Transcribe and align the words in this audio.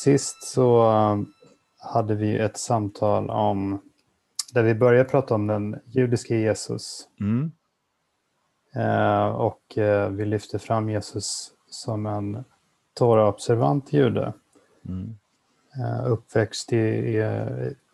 Sist 0.00 0.42
så 0.42 0.90
eh, 0.90 1.20
hade 1.78 2.14
vi 2.14 2.38
ett 2.38 2.56
samtal 2.56 3.30
om 3.30 3.80
där 4.52 4.62
vi 4.62 4.74
började 4.74 5.08
prata 5.08 5.34
om 5.34 5.46
den 5.46 5.80
judiska 5.86 6.36
Jesus. 6.36 7.08
Mm. 7.20 7.52
Eh, 8.74 9.26
och 9.26 9.78
eh, 9.78 10.08
vi 10.08 10.24
lyfte 10.24 10.58
fram 10.58 10.90
Jesus 10.90 11.52
som 11.70 12.06
en 12.06 12.44
Torah-observant 12.94 13.92
jude. 13.92 14.32
Mm. 14.88 15.16
Eh, 15.78 16.06
uppväxt 16.06 16.72
i, 16.72 16.76
i 16.76 17.24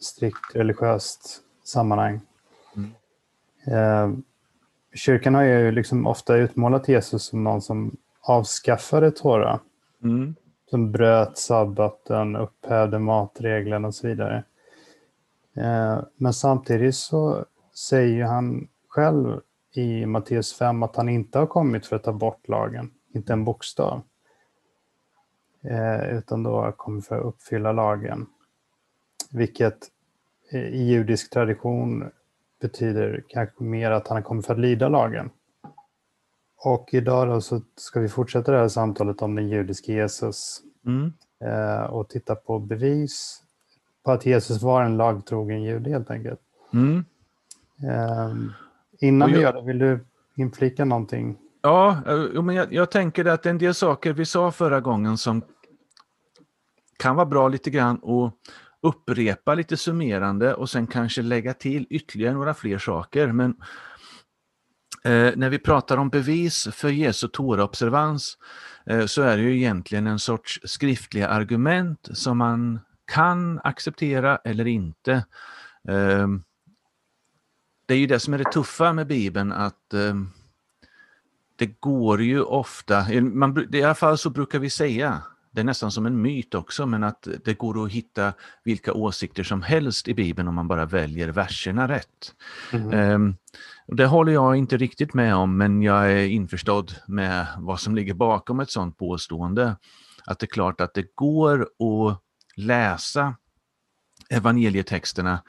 strikt 0.00 0.54
religiöst 0.54 1.42
sammanhang. 1.64 2.20
Mm. 2.76 2.92
Eh, 3.66 4.18
kyrkan 4.94 5.34
har 5.34 5.42
ju 5.42 5.72
liksom 5.72 6.06
ofta 6.06 6.36
utmålat 6.36 6.88
Jesus 6.88 7.22
som 7.22 7.44
någon 7.44 7.62
som 7.62 7.96
avskaffade 8.20 9.10
Torah. 9.10 9.60
Mm. 10.02 10.34
Som 10.70 10.92
bröt 10.92 11.38
sabbaten, 11.38 12.36
upphävde 12.36 12.98
matregeln 12.98 13.84
och 13.84 13.94
så 13.94 14.06
vidare. 14.06 14.44
Eh, 15.56 15.98
men 16.16 16.32
samtidigt 16.32 16.94
så 16.94 17.44
säger 17.74 18.24
han 18.24 18.68
själv 18.88 19.40
i 19.74 20.06
Matteus 20.06 20.54
5 20.54 20.82
att 20.82 20.96
han 20.96 21.08
inte 21.08 21.38
har 21.38 21.46
kommit 21.46 21.86
för 21.86 21.96
att 21.96 22.04
ta 22.04 22.12
bort 22.12 22.48
lagen, 22.48 22.90
inte 23.14 23.32
en 23.32 23.44
bokstav. 23.44 24.02
Eh, 25.62 26.16
utan 26.18 26.42
då 26.42 26.50
kommer 26.50 26.72
kommit 26.72 27.06
för 27.06 27.18
att 27.18 27.24
uppfylla 27.24 27.72
lagen. 27.72 28.26
Vilket 29.32 29.78
eh, 30.52 30.66
i 30.68 30.82
judisk 30.82 31.30
tradition 31.30 32.10
betyder 32.60 33.24
kanske 33.28 33.64
mer 33.64 33.90
att 33.90 34.08
han 34.08 34.16
har 34.16 34.22
kommit 34.22 34.46
för 34.46 34.54
att 34.54 34.60
lyda 34.60 34.88
lagen. 34.88 35.30
Och 36.64 36.88
idag 36.92 37.42
så 37.42 37.60
ska 37.76 38.00
vi 38.00 38.08
fortsätta 38.08 38.52
det 38.52 38.58
här 38.58 38.68
samtalet 38.68 39.22
om 39.22 39.34
den 39.34 39.48
judiske 39.48 39.92
Jesus 39.92 40.60
Mm. 40.86 41.12
eh, 41.44 41.84
och 41.84 42.08
titta 42.08 42.34
på 42.34 42.58
bevis 42.58 43.42
på 44.04 44.12
att 44.12 44.26
Jesus 44.26 44.62
var 44.62 44.82
en 44.82 44.96
lagtrogen 44.96 45.62
jude 45.62 45.90
helt 45.90 46.10
enkelt. 46.10 46.40
Mm. 46.72 47.04
Eh, 47.82 48.34
innan 49.00 49.28
Och 49.28 49.36
vi 49.36 49.42
jag- 49.42 49.42
gör 49.42 49.52
det, 49.60 49.66
vill 49.66 49.78
du 49.78 50.04
inflika 50.36 50.84
någonting? 50.84 51.36
Ja, 51.62 51.96
eh, 52.06 52.42
men 52.42 52.54
jag, 52.56 52.72
jag 52.72 52.90
tänker 52.90 53.24
att 53.24 53.46
en 53.46 53.58
del 53.58 53.74
saker 53.74 54.12
vi 54.12 54.24
sa 54.26 54.50
förra 54.52 54.80
gången 54.80 55.18
som 55.18 55.42
kan 56.98 57.16
vara 57.16 57.26
bra 57.26 57.48
lite 57.48 57.70
grann 57.70 57.96
att 58.04 58.32
upprepa 58.80 59.54
lite 59.54 59.76
summerande 59.76 60.54
och 60.54 60.70
sen 60.70 60.86
kanske 60.86 61.22
lägga 61.22 61.54
till 61.54 61.86
ytterligare 61.90 62.34
några 62.34 62.54
fler 62.54 62.78
saker. 62.78 63.32
Men 63.32 63.56
eh, 65.08 65.32
när 65.36 65.50
vi 65.50 65.58
pratar 65.58 65.96
om 65.96 66.08
bevis 66.08 66.68
för 66.72 66.88
Jesu 66.88 67.28
Tora-observans 67.28 68.38
eh, 68.86 69.06
så 69.06 69.22
är 69.22 69.36
det 69.36 69.42
ju 69.42 69.56
egentligen 69.56 70.06
en 70.06 70.18
sorts 70.18 70.60
skriftliga 70.64 71.28
argument 71.28 72.08
som 72.12 72.38
man 72.38 72.80
kan 73.12 73.60
acceptera 73.64 74.36
eller 74.36 74.66
inte. 74.66 75.12
Eh, 75.88 76.28
det 77.86 77.94
är 77.94 77.98
ju 77.98 78.06
det 78.06 78.20
som 78.20 78.34
är 78.34 78.38
det 78.38 78.52
tuffa 78.52 78.92
med 78.92 79.06
Bibeln 79.06 79.52
att 79.52 79.94
eh, 79.94 80.14
det 81.56 81.80
går 81.80 82.22
ju 82.22 82.40
ofta, 82.42 83.06
man, 83.22 83.56
bru- 83.56 83.76
i 83.76 83.82
alla 83.82 83.94
fall 83.94 84.18
så 84.18 84.30
brukar 84.30 84.58
vi 84.58 84.70
säga, 84.70 85.22
det 85.50 85.60
är 85.60 85.64
nästan 85.64 85.90
som 85.90 86.06
en 86.06 86.22
myt 86.22 86.54
också, 86.54 86.86
men 86.86 87.04
att 87.04 87.28
det 87.44 87.54
går 87.54 87.84
att 87.84 87.92
hitta 87.92 88.32
vilka 88.64 88.92
åsikter 88.92 89.42
som 89.42 89.62
helst 89.62 90.08
i 90.08 90.14
Bibeln 90.14 90.48
om 90.48 90.54
man 90.54 90.68
bara 90.68 90.84
väljer 90.86 91.28
verserna 91.28 91.88
rätt. 91.88 92.34
Mhm. 92.72 93.36
Det 93.92 94.06
håller 94.06 94.32
jag 94.32 94.56
inte 94.56 94.76
riktigt 94.76 95.14
med 95.14 95.34
om, 95.34 95.56
men 95.56 95.82
jag 95.82 96.12
är 96.12 96.26
införstådd 96.26 96.94
med 97.06 97.46
vad 97.58 97.80
som 97.80 97.94
ligger 97.94 98.14
bakom 98.14 98.60
ett 98.60 98.70
sådant 98.70 98.98
påstående. 98.98 99.76
Att 100.26 100.38
det 100.38 100.44
är 100.44 100.48
klart 100.48 100.80
att 100.80 100.94
det 100.94 101.14
går 101.14 101.60
att 101.62 102.22
läsa 102.56 103.34
evangelietexterna 104.30 105.42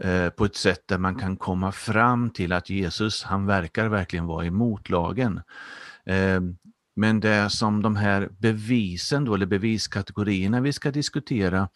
eh, 0.00 0.28
på 0.28 0.44
ett 0.44 0.56
sätt 0.56 0.88
där 0.88 0.98
man 0.98 1.14
kan 1.14 1.36
komma 1.36 1.72
fram 1.72 2.30
till 2.30 2.52
att 2.52 2.70
Jesus, 2.70 3.22
han 3.22 3.46
verkar 3.46 3.88
verkligen 3.88 4.26
vara 4.26 4.46
emot 4.46 4.90
lagen. 4.90 5.40
Eh, 6.06 6.40
men 6.96 7.20
det 7.20 7.50
som 7.50 7.82
de 7.82 7.96
här 7.96 8.28
bevisen 8.38 9.24
då, 9.24 9.34
eller 9.34 9.46
beviskategorierna 9.46 10.60
vi 10.60 10.72
ska 10.72 10.90
diskutera 10.90 11.68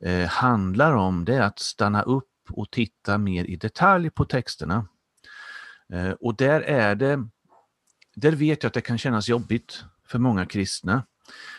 eh, 0.00 0.28
handlar 0.28 0.92
om, 0.92 1.24
det 1.24 1.34
är 1.34 1.42
att 1.42 1.58
stanna 1.58 2.02
upp 2.02 2.24
och 2.50 2.70
titta 2.70 3.18
mer 3.18 3.44
i 3.44 3.56
detalj 3.56 4.10
på 4.10 4.24
texterna. 4.24 4.86
Eh, 5.92 6.10
Och 6.10 6.36
där 6.36 6.60
är 6.60 6.94
det, 6.94 7.28
där 8.14 8.32
vet 8.32 8.62
jag 8.62 8.68
att 8.68 8.74
det 8.74 8.80
kan 8.80 8.98
kännas 8.98 9.28
jobbigt 9.28 9.84
för 10.08 10.18
många 10.18 10.46
kristna. 10.46 11.06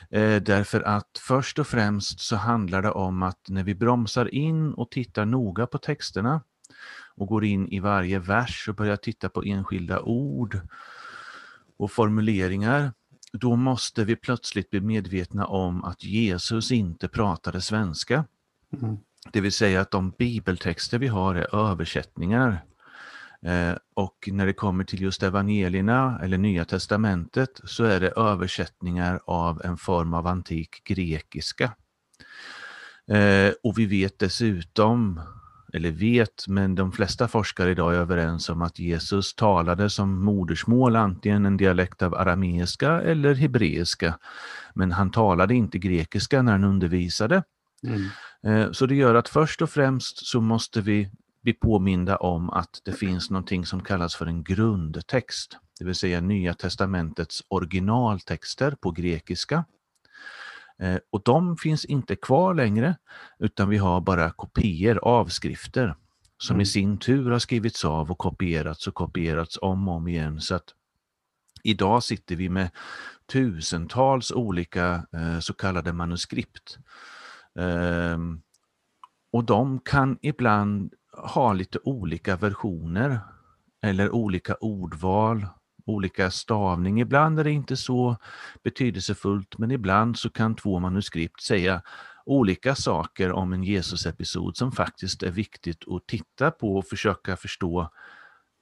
Eh, 0.10 0.42
därför 0.42 0.82
att 0.82 1.18
först 1.20 1.60
och 1.60 1.68
främst 1.68 2.20
så 2.20 2.36
handlar 2.36 2.82
det 2.82 2.92
om 2.92 3.24
att 3.24 3.50
när 3.50 3.64
vi 3.64 3.76
bromsar 3.76 4.34
in 4.34 4.74
och 4.74 4.92
tittar 4.92 5.26
noga 5.26 5.68
på 5.68 5.78
texterna 5.78 6.42
och 7.16 7.28
går 7.28 7.46
in 7.46 7.68
i 7.68 7.80
varje 7.80 8.20
vers 8.20 8.70
och 8.70 8.76
börjar 8.76 8.96
titta 8.96 9.30
på 9.30 9.44
enskilda 9.44 10.02
ord 10.02 10.60
och 11.78 11.92
formuleringar, 11.92 12.92
då 13.34 13.56
måste 13.56 14.04
vi 14.04 14.16
plötsligt 14.16 14.70
bli 14.70 14.82
medvetna 14.82 15.46
om 15.46 15.84
att 15.84 16.04
Jesus 16.04 16.72
inte 16.72 17.08
pratade 17.08 17.62
svenska. 17.62 18.26
Mm. 18.82 18.98
Det 19.32 19.42
vill 19.42 19.52
säga 19.52 19.82
att 19.82 19.92
de 19.92 20.10
bibeltexter 20.10 21.00
vi 21.00 21.08
har 21.08 21.36
är 21.36 21.56
översättningar. 21.56 22.64
Eh, 23.46 23.76
och 23.94 24.30
när 24.32 24.46
det 24.46 24.54
kommer 24.54 24.84
till 24.84 25.02
just 25.02 25.24
evangelierna 25.24 26.20
eller 26.24 26.38
Nya 26.38 26.66
Testamentet 26.66 27.62
så 27.64 27.84
är 27.84 28.00
det 28.00 28.10
översättningar 28.18 29.20
av 29.26 29.62
en 29.66 29.78
form 29.78 30.14
av 30.14 30.28
antik 30.28 30.84
grekiska. 30.84 31.72
Eh, 33.12 33.54
och 33.64 33.80
vi 33.80 33.86
vet 33.86 34.20
dessutom, 34.20 35.22
eller 35.74 35.92
vet, 35.92 36.48
men 36.48 36.76
de 36.76 36.92
flesta 36.92 37.28
forskare 37.28 37.72
idag 37.72 37.94
är 37.94 37.98
överens 37.98 38.50
om 38.50 38.62
att 38.62 38.80
Jesus 38.80 39.36
talade 39.36 39.90
som 39.90 40.26
modersmål 40.26 40.96
antingen 40.96 41.46
en 41.46 41.58
dialekt 41.58 42.02
av 42.02 42.16
arameiska 42.16 43.02
eller 43.02 43.34
hebreiska. 43.34 44.18
Men 44.74 44.92
han 44.92 45.12
talade 45.12 45.56
inte 45.56 45.80
grekiska 45.80 46.42
när 46.42 46.52
han 46.52 46.64
undervisade. 46.64 47.44
Mm. 47.84 48.04
Eh, 48.44 48.72
Så 48.72 48.86
det 48.86 48.96
gör 48.96 49.16
att 49.16 49.30
först 49.30 49.62
och 49.62 49.70
främst 49.70 50.28
så 50.28 50.42
måste 50.42 50.82
vi 50.82 51.10
bli 51.48 51.54
påminda 51.54 52.18
om 52.18 52.50
att 52.50 52.82
det 52.86 52.92
finns 52.94 53.30
någonting 53.30 53.66
som 53.66 53.84
kallas 53.84 54.16
för 54.16 54.26
en 54.26 54.44
grundtext, 54.44 55.58
det 55.80 55.86
vill 55.86 55.96
säga 55.96 56.22
Nya 56.22 56.54
testamentets 56.54 57.44
originaltexter 57.48 58.72
på 58.82 58.92
grekiska. 58.92 59.66
Eh, 60.80 60.98
Och 61.10 61.22
de 61.26 61.58
finns 61.58 61.86
inte 61.86 62.16
kvar 62.16 62.54
längre, 62.54 62.96
utan 63.40 63.70
vi 63.70 63.78
har 63.78 64.02
bara 64.02 64.32
kopior, 64.32 64.98
avskrifter, 64.98 65.96
som 66.38 66.54
Mm. 66.56 66.62
i 66.62 66.66
sin 66.66 66.98
tur 66.98 67.32
har 67.32 67.40
skrivits 67.40 67.86
av 67.86 68.12
och 68.12 68.18
kopierats 68.18 68.88
och 68.88 68.94
kopierats 68.96 69.58
om 69.62 69.88
och 69.88 69.96
om 69.96 70.08
igen. 70.08 70.42
Så 70.42 70.56
att 70.56 70.74
idag 71.64 72.04
sitter 72.04 72.36
vi 72.36 72.50
med 72.50 72.70
tusentals 73.32 74.32
olika 74.32 75.08
eh, 75.14 75.40
så 75.40 75.54
kallade 75.54 75.94
manuskript. 75.94 76.78
Ehm, 77.60 78.42
och 79.32 79.44
de 79.44 79.80
kan 79.80 80.18
ibland 80.22 80.94
ha 81.18 81.54
lite 81.54 81.80
olika 81.84 82.36
versioner 82.36 83.20
eller 83.82 84.12
olika 84.12 84.56
ordval, 84.56 85.46
olika 85.86 86.32
stavning. 86.32 87.02
Ibland 87.02 87.40
är 87.40 87.44
det 87.44 87.52
inte 87.52 87.78
så 87.78 88.18
betydelsefullt, 88.64 89.58
men 89.58 89.72
ibland 89.72 90.18
så 90.18 90.30
kan 90.30 90.56
två 90.56 90.80
manuskript 90.80 91.42
säga 91.42 91.82
olika 92.26 92.76
saker 92.76 93.32
om 93.32 93.54
en 93.54 93.64
Jesus-episod 93.64 94.58
som 94.58 94.72
faktiskt 94.72 95.24
är 95.24 95.32
viktigt 95.32 95.88
att 95.88 96.08
titta 96.08 96.52
på 96.52 96.78
och 96.78 96.88
försöka 96.88 97.36
förstå. 97.36 97.90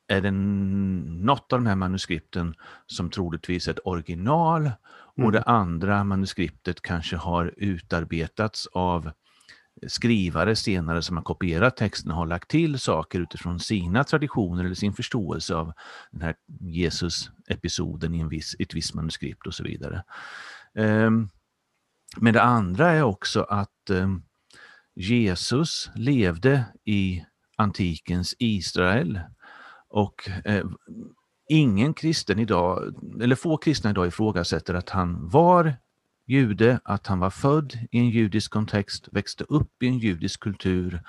Är 0.08 0.22
det 0.22 0.32
något 0.32 1.54
av 1.54 1.60
de 1.60 1.66
här 1.66 1.76
manuskripten 1.76 2.56
som 2.88 3.10
troligtvis 3.10 3.68
är 3.68 3.72
ett 3.72 3.80
original 3.86 4.72
och 5.24 5.32
det 5.32 5.42
andra 5.42 6.04
manuskriptet 6.04 6.82
kanske 6.82 7.16
har 7.16 7.54
utarbetats 7.58 8.68
av 8.68 9.12
skrivare 9.88 10.56
senare 10.56 11.02
som 11.02 11.18
har 11.18 11.24
kopierat 11.24 11.78
texten 11.78 12.12
har 12.12 12.26
lagt 12.26 12.50
till 12.50 12.80
saker 12.80 13.20
utifrån 13.20 13.60
sina 13.60 14.04
traditioner 14.04 14.66
eller 14.66 14.76
sin 14.76 14.94
förståelse 14.94 15.56
av 15.56 15.74
den 16.12 16.22
här 16.22 16.36
Jesus-episoden 16.60 18.16
i 18.16 18.20
en 18.20 18.30
viss, 18.30 18.56
ett 18.60 18.74
visst 18.74 18.94
manuskript 18.94 19.48
och 19.48 19.54
så 19.54 19.64
vidare. 19.64 20.04
Ehm, 20.76 21.30
men 22.18 22.34
det 22.34 22.42
andra 22.42 22.92
är 22.92 23.04
också 23.04 23.42
att 23.42 23.90
ehm, 23.90 24.24
Jesus 24.96 25.90
levde 25.96 26.66
i 26.84 27.26
antikens 27.58 28.36
Israel 28.40 29.20
och 29.90 30.30
eh, 30.46 30.66
ingen 31.50 31.94
kristen 31.94 32.40
idag, 32.40 32.96
eller 33.22 33.36
få 33.36 33.58
kristna 33.58 33.90
idag 33.90 34.08
ifrågasätter 34.08 34.74
att 34.74 34.90
han 34.90 35.30
var 35.30 35.76
jude, 36.28 36.80
att 36.84 37.08
han 37.08 37.20
var 37.20 37.30
född 37.30 37.74
i 37.92 38.00
en 38.00 38.10
judisk 38.10 38.52
kontext, 38.52 39.08
växte 39.12 39.44
upp 39.44 39.84
i 39.84 39.88
en 39.88 39.98
judisk 39.98 40.40
kultur 40.40 41.02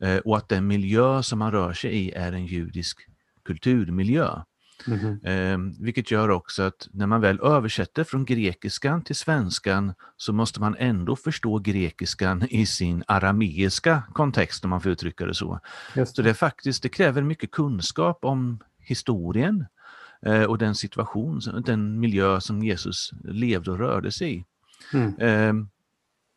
eh, 0.00 0.16
och 0.16 0.36
att 0.36 0.48
den 0.48 0.66
miljö 0.66 1.22
som 1.22 1.40
han 1.40 1.52
rör 1.52 1.72
sig 1.72 1.90
i 1.90 2.12
är 2.12 2.32
en 2.32 2.46
judisk 2.46 2.98
kulturmiljö. 3.44 4.42
Mhm. 4.86 5.20
Eh, 5.24 5.58
vilket 5.80 6.10
gör 6.10 6.28
också 6.28 6.62
att 6.62 6.88
när 6.92 7.06
man 7.06 7.20
väl 7.20 7.40
översätter 7.40 8.04
från 8.04 8.24
grekiskan 8.24 9.04
till 9.04 9.16
svenskan 9.16 9.94
så 10.16 10.32
måste 10.32 10.60
man 10.60 10.76
ändå 10.78 11.16
förstå 11.16 11.58
grekiskan 11.58 12.46
i 12.50 12.66
sin 12.66 13.04
arameiska 13.06 14.02
kontext 14.12 14.64
om 14.64 14.70
man 14.70 14.80
får 14.80 14.92
uttrycka 14.92 15.26
det 15.26 15.34
så. 15.34 15.60
Just 15.96 16.16
Så 16.16 16.22
det. 16.22 16.28
det, 16.28 16.30
är 16.30 16.34
faktiskt, 16.34 16.82
det 16.82 16.88
kräver 16.88 17.22
mycket 17.22 17.50
kunskap 17.50 18.24
om 18.24 18.58
historien 18.78 19.66
och 20.26 20.58
den 20.58 20.74
situation, 20.74 21.40
den 21.66 22.00
miljö 22.00 22.40
som 22.40 22.62
Jesus 22.62 23.10
levde 23.24 23.70
och 23.70 23.78
rörde 23.78 24.12
sig 24.12 24.36
i. 24.36 24.44
Mm. 24.92 25.18
Eh, 25.18 25.66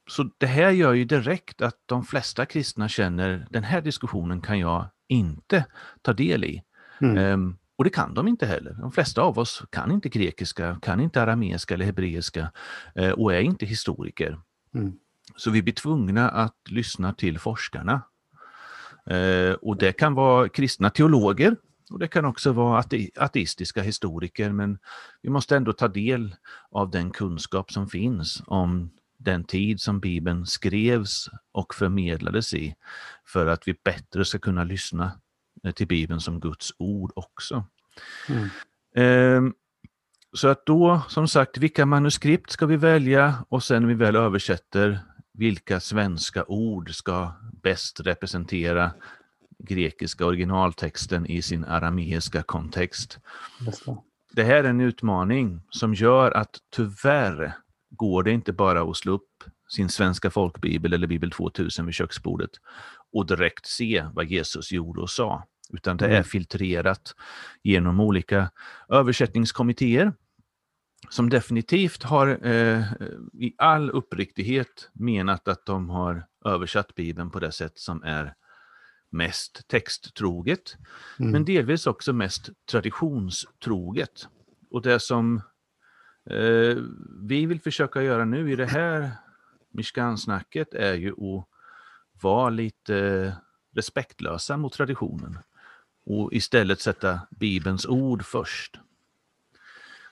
så 0.10 0.30
det 0.38 0.48
här 0.48 0.72
gör 0.72 0.94
ju 0.94 1.06
direkt 1.06 1.62
att 1.62 1.76
de 1.86 2.04
flesta 2.04 2.46
kristna 2.46 2.90
känner 2.90 3.48
den 3.50 3.64
här 3.64 3.82
diskussionen 3.82 4.42
kan 4.42 4.60
jag 4.60 4.90
inte 5.08 5.66
ta 6.02 6.14
del 6.14 6.44
i. 6.44 6.64
Mm. 7.02 7.18
Ehm, 7.18 7.58
och 7.76 7.84
det 7.84 7.90
kan 7.90 8.14
de 8.14 8.28
inte 8.28 8.46
heller. 8.46 8.74
De 8.74 8.92
flesta 8.92 9.22
av 9.22 9.40
oss 9.40 9.64
kan 9.70 9.92
inte 9.92 10.10
grekiska, 10.10 10.80
kan 10.82 11.00
inte 11.00 11.22
arameiska 11.22 11.74
eller 11.74 11.86
hebreiska 11.86 12.52
eh, 12.96 13.12
och 13.12 13.34
är 13.34 13.42
inte 13.42 13.66
historiker. 13.66 14.40
Mm. 14.76 14.94
Så 15.36 15.52
vi 15.52 15.64
blir 15.64 15.74
tvungna 15.74 16.30
att 16.30 16.58
lyssna 16.70 17.14
till 17.14 17.40
forskarna. 17.40 18.02
Eh, 19.06 19.54
och 19.54 19.78
det 19.78 19.92
kan 19.92 20.14
vara 20.14 20.50
kristna 20.50 20.90
teologer 20.90 21.56
och 21.92 22.00
det 22.00 22.08
kan 22.08 22.26
också 22.26 22.52
vara 22.52 22.80
ate 22.80 23.10
ateistiska 23.16 23.82
historiker, 23.82 24.52
men 24.52 24.80
vi 25.22 25.30
måste 25.30 25.58
ändå 25.58 25.74
ta 25.74 25.88
del 25.88 26.36
av 26.72 26.92
den 26.92 27.12
kunskap 27.12 27.72
som 27.72 27.88
finns 27.90 28.44
om 28.48 28.90
den 29.18 29.44
tid 29.44 29.82
som 29.82 30.00
Bibeln 30.00 30.46
skrevs 30.46 31.30
och 31.52 31.76
förmedlades 31.76 32.54
i, 32.54 32.76
för 33.26 33.48
att 33.48 33.68
vi 33.68 33.76
bättre 33.84 34.26
ska 34.26 34.40
kunna 34.40 34.64
lyssna 34.64 35.12
eh, 35.64 35.72
till 35.72 35.88
Bibeln 35.88 36.22
som 36.22 36.40
Guds 36.40 36.74
ord 36.78 37.12
också. 37.16 37.66
Mm. 38.30 38.50
Ehm, 38.96 39.54
Så 40.34 40.48
att 40.48 40.66
då, 40.66 41.02
som 41.10 41.28
sagt, 41.28 41.58
vilka 41.58 41.86
manuskript 41.86 42.52
ska 42.52 42.66
vi 42.66 42.78
välja 42.78 43.46
och 43.50 43.64
sen 43.64 43.82
när 43.82 43.90
vi 43.90 43.96
väl 43.96 44.16
översätter, 44.16 45.00
vilka 45.34 45.80
svenska 45.80 46.46
ord 46.48 46.96
ska 46.96 47.32
bäst 47.64 48.00
representera 48.00 48.92
grekiska 49.64 50.26
originaltexten 50.26 51.26
i 51.26 51.42
sin 51.42 51.66
arameiska 51.66 52.44
kontext. 52.44 53.20
Det 54.32 54.44
här 54.44 54.64
är 54.64 54.70
en 54.70 54.82
utmaning 54.82 55.62
som 55.70 55.94
gör 55.94 56.32
att 56.32 56.58
tyvärr 56.76 57.54
går 57.90 58.24
det 58.24 58.32
inte 58.32 58.54
bara 58.54 58.82
att 58.82 58.98
slå 58.98 59.14
upp 59.14 59.44
sin 59.76 59.90
svenska 59.90 60.30
folkbibel 60.32 60.94
eller 60.94 61.08
Bibel 61.08 61.32
2000 61.32 61.86
vid 61.86 61.96
köksbordet 61.96 62.50
och 63.12 63.26
direkt 63.26 63.66
se 63.66 64.06
vad 64.14 64.26
Jesus 64.26 64.72
gjorde 64.72 65.02
och 65.02 65.10
sa. 65.10 65.44
Utan 65.74 65.98
det 65.98 66.06
är 66.06 66.10
Mm. 66.10 66.24
filtrerat 66.24 67.16
genom 67.64 68.00
olika 68.00 68.52
översättningskommittéer 68.90 70.14
som 71.10 71.30
definitivt 71.30 72.04
har 72.04 72.48
eh, 72.48 72.84
i 73.34 73.54
all 73.58 73.90
uppriktighet 73.90 74.90
menat 74.94 75.48
att 75.48 75.66
de 75.66 75.90
har 75.90 76.26
översatt 76.46 76.96
Bibeln 76.96 77.32
på 77.32 77.40
det 77.40 77.52
sätt 77.52 77.80
som 77.80 78.04
är 78.04 78.34
mest 79.10 79.68
texttroget, 79.68 80.78
Mm. 81.20 81.32
men 81.32 81.46
delvis 81.46 81.88
också 81.88 82.14
mest 82.14 82.50
traditionstroget. 82.72 84.28
Och 84.70 84.82
det 84.82 85.00
som 85.00 85.42
eh, 86.30 86.78
vi 87.22 87.46
vill 87.46 87.62
försöka 87.62 88.04
göra 88.04 88.26
nu 88.26 88.52
i 88.52 88.56
det 88.56 88.66
här 88.66 89.12
Mishkan-snacket 89.72 90.74
är 90.74 90.94
ju 90.94 91.12
att 91.12 91.46
vara 92.22 92.50
lite 92.50 93.34
respektlösa 93.76 94.58
mot 94.58 94.74
traditionen 94.74 95.40
och 96.06 96.34
istället 96.34 96.82
sätta 96.82 97.20
Bibelns 97.32 97.86
ord 97.86 98.26
först. 98.26 98.80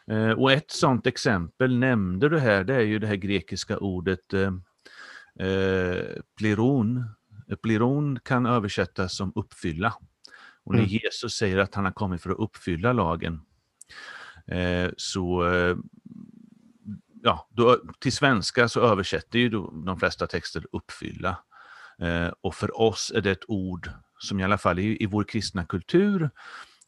Eh, 0.08 0.32
och 0.32 0.52
ett 0.52 0.72
sådant 0.72 1.08
exempel 1.08 1.78
nämnde 1.80 2.30
du 2.30 2.40
här, 2.40 2.64
det 2.64 2.76
är 2.76 2.82
ju 2.82 3.00
det 3.00 3.08
här 3.08 3.16
grekiska 3.16 3.78
ordet 3.78 4.34
eh, 4.34 4.54
eh, 5.48 6.06
pleron. 6.38 7.04
Pleron 7.64 8.20
kan 8.20 8.46
översättas 8.46 9.16
som 9.18 9.32
uppfylla. 9.36 9.94
Och 10.64 10.74
när 10.74 10.80
Mm. 10.80 10.90
Jesus 10.90 11.34
säger 11.34 11.58
att 11.58 11.76
han 11.76 11.86
har 11.86 11.92
kommit 11.92 12.22
för 12.22 12.30
att 12.30 12.40
uppfylla 12.40 12.94
lagen, 12.94 13.42
eh, 14.48 14.90
så 14.98 15.48
eh, 15.54 15.78
ja, 17.24 17.48
då, 17.52 17.78
till 18.00 18.12
svenska 18.14 18.70
så 18.70 18.82
översätter 18.82 19.40
ju 19.40 19.50
de 19.86 20.00
flesta 20.00 20.28
texter 20.28 20.66
uppfylla. 20.72 21.38
Eh, 22.00 22.32
och 22.42 22.56
för 22.56 22.82
oss 22.82 23.12
är 23.16 23.22
det 23.22 23.32
ett 23.32 23.46
ord 23.48 23.90
som 24.20 24.40
i 24.40 24.44
alla 24.44 24.58
fall 24.58 24.80
i, 24.80 25.04
i 25.04 25.06
vår 25.06 25.24
kristna 25.24 25.66
kultur 25.66 26.30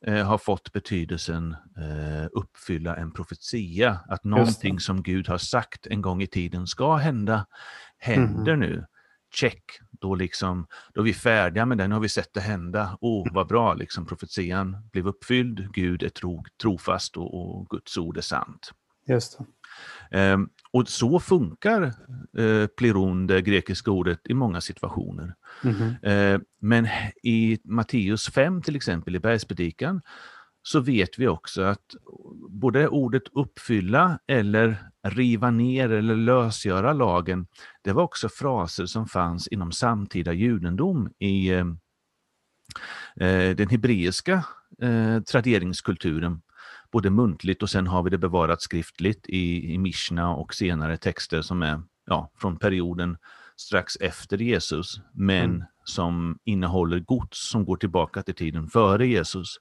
eh, 0.05 0.25
har 0.27 0.37
fått 0.37 0.71
betydelsen 0.73 1.55
eh, 1.77 2.27
uppfylla 2.31 2.95
en 2.95 3.11
profetia. 3.11 3.99
Att 4.09 4.23
någonting 4.23 4.79
som 4.79 5.03
Gud 5.03 5.27
har 5.27 5.37
sagt 5.37 5.87
en 5.87 6.01
gång 6.01 6.21
i 6.21 6.27
tiden 6.27 6.67
ska 6.67 6.95
hända, 6.95 7.45
händer 7.97 8.55
nu. 8.55 8.85
Check, 9.33 9.63
då, 9.91 10.15
liksom, 10.15 10.67
då 10.93 11.01
är 11.01 11.05
vi 11.05 11.13
färdiga 11.13 11.65
med 11.65 11.77
den, 11.77 11.89
nu 11.89 11.95
har 11.95 12.01
vi 12.01 12.09
sett 12.09 12.33
det 12.33 12.41
hända. 12.41 12.97
Åh, 13.01 13.23
oh, 13.23 13.33
vad 13.33 13.47
bra, 13.47 13.73
liksom, 13.73 14.05
profetian 14.05 14.77
blev 14.91 15.07
uppfylld, 15.07 15.73
Gud 15.73 16.03
är 16.03 16.09
tro, 16.09 16.43
trofast 16.61 17.17
och, 17.17 17.33
och 17.33 17.69
Guds 17.69 17.97
ord 17.97 18.17
är 18.17 18.21
sant. 18.21 18.71
Just. 19.07 19.39
Ehm, 20.11 20.49
och 20.71 20.89
så 20.89 21.19
funkar 21.19 21.81
eh, 22.37 22.67
pleron, 22.77 23.27
det 23.27 23.41
grekiska 23.41 23.91
ordet, 23.91 24.19
i 24.23 24.33
många 24.33 24.61
situationer. 24.61 25.35
Mhm. 25.63 25.95
Eh, 26.03 26.39
men 26.61 26.87
i 27.23 27.59
Matteus 27.63 28.29
5 28.29 28.61
till 28.61 28.75
exempel, 28.75 29.15
i 29.15 29.19
bergspredikan, 29.19 30.01
så 30.63 30.79
vet 30.79 31.19
vi 31.19 31.27
också 31.27 31.61
att 31.61 31.95
både 32.59 32.87
ordet 32.87 33.23
uppfylla 33.33 34.19
eller 34.27 34.77
riva 35.03 35.51
ner 35.51 35.89
eller 35.89 36.15
lösgöra 36.15 36.93
lagen, 36.93 37.47
det 37.81 37.93
var 37.93 38.03
också 38.03 38.29
fraser 38.29 38.85
som 38.85 39.07
fanns 39.07 39.47
inom 39.47 39.71
samtida 39.71 40.33
judendom 40.33 41.09
i 41.19 41.49
eh, 41.49 41.65
eh, 43.15 43.55
den 43.55 43.69
hebreiska 43.69 44.43
eh, 44.81 45.19
traderingskulturen, 45.21 46.41
både 46.91 47.09
muntligt 47.09 47.63
och 47.63 47.69
sen 47.69 47.87
har 47.87 48.03
vi 48.03 48.09
det 48.09 48.17
bevarat 48.17 48.61
skriftligt 48.61 49.25
i, 49.29 49.73
i 49.73 49.77
Mishna 49.77 50.35
och 50.35 50.53
senare 50.53 50.97
texter 50.97 51.41
som 51.41 51.61
är 51.63 51.81
ja, 52.05 52.31
från 52.37 52.57
perioden 52.57 53.17
strax 53.57 53.95
efter 53.95 54.37
Jesus, 54.37 55.01
men 55.13 55.49
Mm. 55.49 55.63
som 55.83 56.39
innehåller 56.45 56.99
gods 56.99 57.49
som 57.49 57.65
går 57.65 57.77
tillbaka 57.77 58.23
till 58.23 58.35
tiden 58.35 58.67
före 58.67 59.07
Jesus. 59.07 59.59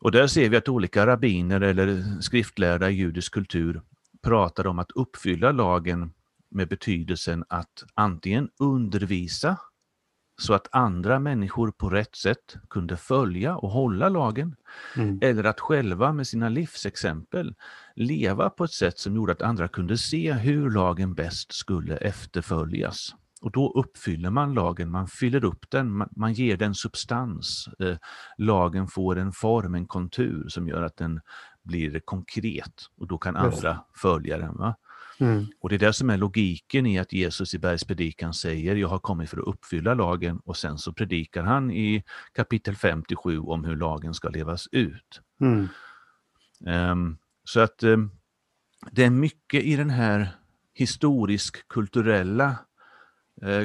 Och 0.00 0.12
där 0.12 0.26
ser 0.26 0.48
vi 0.48 0.56
att 0.56 0.68
olika 0.68 1.06
rabbiner 1.06 1.60
eller 1.60 2.20
skriftlärda 2.20 2.90
i 2.90 2.94
judisk 2.94 3.32
kultur 3.34 3.82
pratar 4.22 4.66
om 4.66 4.78
att 4.78 4.90
uppfylla 4.90 5.52
lagen 5.52 6.12
med 6.50 6.68
betydelsen 6.68 7.44
att 7.48 7.84
antingen 7.94 8.48
undervisa 8.58 9.56
så 10.38 10.54
att 10.54 10.68
andra 10.70 11.18
människor 11.18 11.70
på 11.70 11.90
rätt 11.90 12.16
sätt 12.16 12.56
kunde 12.70 12.96
följa 12.96 13.56
och 13.56 13.70
hålla 13.70 14.08
lagen, 14.08 14.56
Mm. 14.96 15.18
eller 15.22 15.44
att 15.44 15.60
själva 15.60 16.12
med 16.12 16.26
sina 16.26 16.48
livsexempel 16.48 17.54
leva 17.94 18.50
på 18.50 18.64
ett 18.64 18.72
sätt 18.72 18.98
som 18.98 19.16
gjorde 19.16 19.32
att 19.32 19.42
andra 19.42 19.68
kunde 19.68 19.98
se 19.98 20.32
hur 20.32 20.70
lagen 20.70 21.14
bäst 21.14 21.52
skulle 21.52 21.96
efterföljas. 21.96 23.14
Och 23.46 23.52
då 23.52 23.72
uppfyller 23.72 24.30
man 24.30 24.54
lagen, 24.54 24.90
man 24.90 25.08
fyller 25.08 25.44
upp 25.44 25.70
den, 25.70 25.92
man, 25.92 26.08
man 26.16 26.32
ger 26.32 26.56
den 26.56 26.74
substans. 26.74 27.68
Eh, 27.78 27.96
lagen 28.38 28.88
får 28.88 29.18
en 29.18 29.32
form, 29.32 29.74
en 29.74 29.86
kontur 29.86 30.48
som 30.48 30.68
gör 30.68 30.82
att 30.82 30.96
den 30.96 31.20
blir 31.62 32.00
konkret 32.00 32.82
och 32.96 33.06
då 33.06 33.18
kan 33.18 33.36
andra 33.36 33.84
följa 34.02 34.38
den. 34.38 34.56
Va? 34.56 34.76
Mm. 35.20 35.46
Och 35.60 35.68
det 35.68 35.74
är 35.74 35.78
det 35.78 35.92
som 35.92 36.10
är 36.10 36.16
logiken 36.16 36.86
i 36.86 36.98
att 36.98 37.12
Jesus 37.12 37.54
i 37.54 37.58
bergspredikan 37.58 38.34
säger 38.34 38.76
jag 38.76 38.88
har 38.88 38.98
kommit 38.98 39.30
för 39.30 39.38
att 39.38 39.46
uppfylla 39.46 39.94
lagen 39.94 40.40
och 40.44 40.56
sen 40.56 40.78
så 40.78 40.92
predikar 40.92 41.42
han 41.42 41.70
i 41.70 42.04
kapitel 42.32 42.76
57 42.76 43.38
om 43.38 43.64
hur 43.64 43.76
lagen 43.76 44.14
ska 44.14 44.28
levas 44.28 44.68
ut. 44.72 45.20
Mm. 45.40 45.68
Ehm, 46.66 47.18
så 47.44 47.60
att 47.60 47.82
ehm, 47.82 48.10
det 48.90 49.04
är 49.04 49.10
mycket 49.10 49.64
i 49.64 49.76
den 49.76 49.90
här 49.90 50.28
historisk-kulturella 50.74 52.56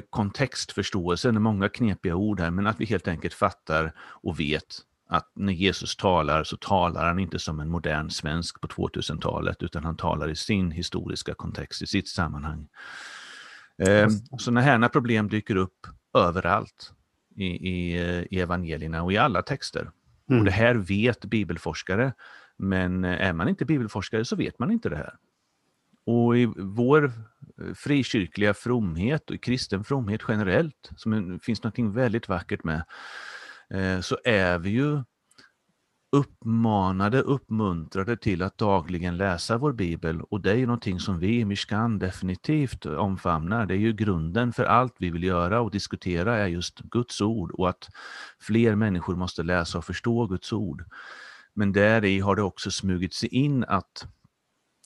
kontextförståelsen, 0.09 1.33
det 1.33 1.37
är 1.37 1.41
många 1.41 1.69
knepiga 1.69 2.15
ord 2.15 2.39
här, 2.39 2.51
men 2.51 2.67
att 2.67 2.79
vi 2.79 2.85
helt 2.85 3.07
enkelt 3.07 3.33
fattar 3.33 3.93
och 3.99 4.39
vet 4.39 4.65
att 5.09 5.31
när 5.35 5.53
Jesus 5.53 5.95
talar 5.95 6.43
så 6.43 6.57
talar 6.57 7.07
han 7.07 7.19
inte 7.19 7.39
som 7.39 7.59
en 7.59 7.69
modern 7.69 8.09
svensk 8.09 8.61
på 8.61 8.67
2000-talet 8.67 9.63
utan 9.63 9.83
han 9.83 9.97
talar 9.97 10.29
i 10.29 10.35
sin 10.35 10.71
historiska 10.71 11.33
kontext, 11.33 11.81
i 11.81 11.87
sitt 11.87 12.07
sammanhang. 12.07 12.67
Det. 13.77 14.09
Sådana 14.39 14.61
här 14.61 14.87
problem 14.89 15.29
dyker 15.29 15.55
upp 15.55 15.87
överallt 16.13 16.93
i, 17.35 17.45
i, 17.45 17.97
eh, 17.97 18.23
i 18.37 18.39
evangelierna 18.39 19.03
och 19.03 19.13
i 19.13 19.17
alla 19.17 19.41
texter. 19.41 19.91
Och 20.25 20.31
Mm. 20.31 20.45
det 20.45 20.51
här 20.51 20.75
vet 20.75 21.25
bibelforskare, 21.25 22.13
men 22.57 23.05
eh, 23.05 23.27
är 23.27 23.33
man 23.33 23.49
inte 23.49 23.65
bibelforskare 23.65 24.25
så 24.25 24.35
vet 24.35 24.59
man 24.59 24.71
inte 24.71 24.89
det 24.89 24.95
här. 24.95 25.15
Och 26.05 26.37
i 26.37 26.45
vår 26.57 27.03
eh, 27.03 27.73
frikyrkliga 27.75 28.53
fromhet 28.53 29.29
och 29.29 29.35
i 29.35 29.39
kristen 29.39 29.83
fromhet 29.83 30.21
generellt, 30.27 30.89
som 30.95 31.33
det 31.33 31.39
finns 31.43 31.63
något 31.63 31.79
väldigt 31.79 32.29
vackert 32.29 32.63
med, 32.63 32.83
eh, 33.73 33.99
så 34.01 34.17
är 34.23 34.59
vi 34.59 34.69
ju 34.69 35.03
uppmanade, 36.11 37.21
uppmuntrade 37.21 38.17
till 38.17 38.41
att 38.41 38.57
dagligen 38.57 39.17
läsa 39.17 39.57
vår 39.57 39.73
bibel 39.73 40.21
och 40.21 40.41
det 40.41 40.51
är 40.51 40.55
ju 40.55 40.65
någonting 40.65 40.99
som 40.99 41.19
vi 41.19 41.39
i 41.39 41.45
Mishkan 41.45 41.99
definitivt 41.99 42.85
omfamnar. 42.85 43.65
Det 43.65 43.73
är 43.73 43.77
ju 43.77 43.93
grunden 43.93 44.53
för 44.53 44.63
allt 44.63 44.95
vi 44.99 45.09
vill 45.09 45.23
göra 45.23 45.61
och 45.61 45.71
diskutera 45.71 46.37
är 46.37 46.47
just 46.47 46.79
Guds 46.79 47.21
ord 47.21 47.51
och 47.51 47.69
att 47.69 47.89
fler 48.39 48.75
människor 48.75 49.15
måste 49.15 49.43
läsa 49.43 49.77
och 49.77 49.85
förstå 49.85 50.27
Guds 50.27 50.53
ord. 50.53 50.85
Men 51.53 51.71
där 51.71 52.05
i 52.05 52.19
har 52.19 52.35
det 52.35 52.41
också 52.41 52.71
smugit 52.71 53.13
sig 53.13 53.29
in 53.29 53.63
att 53.63 54.07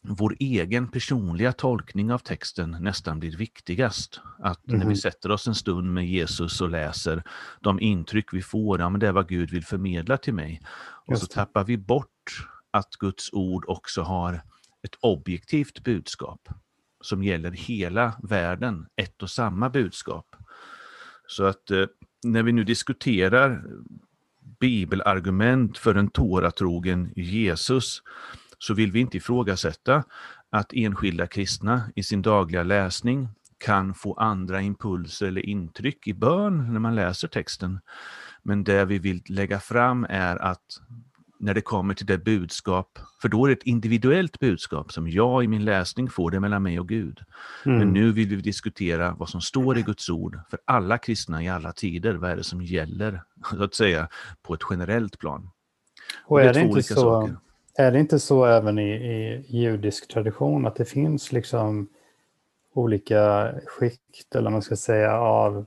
vår 0.08 0.36
egen 0.40 0.88
personliga 0.88 1.52
tolkning 1.52 2.12
av 2.12 2.18
texten 2.18 2.78
nästan 2.80 3.20
blir 3.20 3.38
viktigast. 3.38 4.22
Att 4.40 4.68
mm. 4.68 4.80
när 4.80 4.86
vi 4.86 4.92
mhm. 4.92 4.98
sätter 4.98 5.32
oss 5.32 5.48
en 5.48 5.56
stund 5.56 5.94
med 5.94 6.08
Jesus 6.08 6.62
och 6.62 6.70
läser 6.70 7.24
de 7.60 7.80
intryck 7.80 8.34
vi 8.34 8.42
får, 8.42 8.80
ja 8.80 8.90
men 8.90 9.00
det 9.00 9.08
är 9.08 9.12
vad 9.12 9.30
Gud 9.30 9.52
vill 9.52 9.66
förmedla 9.66 10.18
till 10.18 10.34
mig. 10.34 10.62
Och 11.08 11.18
så 11.18 11.26
tappar 11.26 11.64
vi 11.64 11.78
bort 11.78 12.48
att 12.72 12.96
Guds 12.96 13.34
ord 13.34 13.66
också 13.68 14.02
har 14.02 14.34
ett 14.84 14.96
objektivt 15.02 15.84
budskap 15.84 16.50
som 17.02 17.24
gäller 17.24 17.52
hela 17.52 18.14
världen, 18.24 18.86
ett 18.96 19.24
och 19.24 19.30
samma 19.30 19.70
budskap. 19.70 20.36
Så 21.28 21.44
att 21.44 21.72
eh, 21.72 21.86
när 22.24 22.44
vi 22.44 22.52
nu 22.52 22.64
diskuterar 22.64 23.64
bibelargument 24.60 25.78
för 25.78 25.96
en 25.96 26.10
tåratrogen 26.10 27.14
Jesus 27.16 28.02
så 28.66 28.74
vill 28.74 28.92
vi 28.92 29.00
inte 29.00 29.18
ifrågasätta 29.18 30.04
att 30.50 30.74
enskilda 30.74 31.28
kristna 31.28 31.82
i 31.96 32.04
sin 32.04 32.22
dagliga 32.22 32.64
läsning 32.64 33.30
kan 33.58 33.94
få 33.94 34.14
andra 34.14 34.62
impulser 34.62 35.28
eller 35.28 35.46
intryck 35.46 36.08
i 36.08 36.14
bön 36.14 36.74
när 36.74 36.80
man 36.80 36.96
läser 36.96 37.28
texten. 37.28 37.80
Men 38.44 38.64
det 38.64 38.86
vi 38.86 39.00
vill 39.00 39.22
lägga 39.28 39.60
fram 39.60 40.06
är 40.10 40.36
att 40.36 40.62
när 41.40 41.54
det 41.54 41.62
kommer 41.62 41.94
till 41.94 42.06
det 42.06 42.18
budskap, 42.18 43.00
för 43.22 43.30
då 43.30 43.46
är 43.46 43.50
det 43.50 43.54
ett 43.54 43.64
individuellt 43.64 44.40
budskap 44.40 44.92
som 44.92 45.10
jag 45.10 45.44
i 45.44 45.48
min 45.48 45.66
läsning 45.66 46.10
får 46.10 46.32
det 46.32 46.40
mellan 46.40 46.64
mig 46.64 46.80
och 46.80 46.90
Gud. 46.90 47.20
Mm. 47.66 47.78
Men 47.78 47.94
nu 47.94 48.12
vill 48.12 48.28
vi 48.28 48.36
diskutera 48.36 49.16
vad 49.20 49.30
som 49.30 49.42
står 49.42 49.78
i 49.78 49.82
Guds 49.82 50.10
ord 50.10 50.40
för 50.50 50.60
alla 50.66 50.98
kristna 50.98 51.44
i 51.44 51.50
alla 51.50 51.72
tider. 51.72 52.14
Vad 52.14 52.32
är 52.32 52.36
det 52.36 52.44
som 52.44 52.62
gäller, 52.62 53.24
så 53.50 53.64
att 53.64 53.76
säga, 53.76 54.08
på 54.44 54.54
ett 54.54 54.62
generellt 54.70 55.20
plan. 55.20 55.50
Och, 56.26 56.32
och 56.32 56.42
är, 56.42 56.54
det, 56.54 56.60
det 56.60 56.66
inte 56.66 56.84
så, 56.84 56.96
saker. 56.96 57.38
Är 57.78 57.92
det 57.92 58.00
inte 58.00 58.20
så 58.20 58.46
även 58.46 58.80
i, 58.80 58.92
i 58.92 59.46
judisk 59.48 60.08
tradition 60.08 60.68
att 60.68 60.76
det 60.76 60.86
finns 60.86 61.32
liksom 61.32 61.88
olika 62.74 63.54
skikt, 63.66 64.36
eller 64.36 64.50
man 64.50 64.62
ska 64.62 64.76
säga, 64.76 65.20
av 65.20 65.66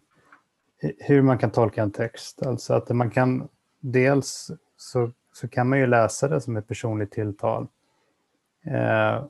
hur 0.99 1.23
man 1.23 1.38
kan 1.38 1.50
tolka 1.50 1.83
en 1.83 1.91
text. 1.91 2.43
Alltså 2.43 2.75
att 2.75 2.88
man 2.88 3.11
kan 3.11 3.49
dels 3.81 4.50
så 4.77 5.11
så 5.41 5.49
kan 5.49 5.69
man 5.69 5.79
ju 5.79 5.87
läsa 5.87 6.29
det 6.29 6.41
som 6.41 6.57
ett 6.57 6.69
personligt 6.69 7.11
tilltal. 7.11 7.67
Eh, 8.65 9.25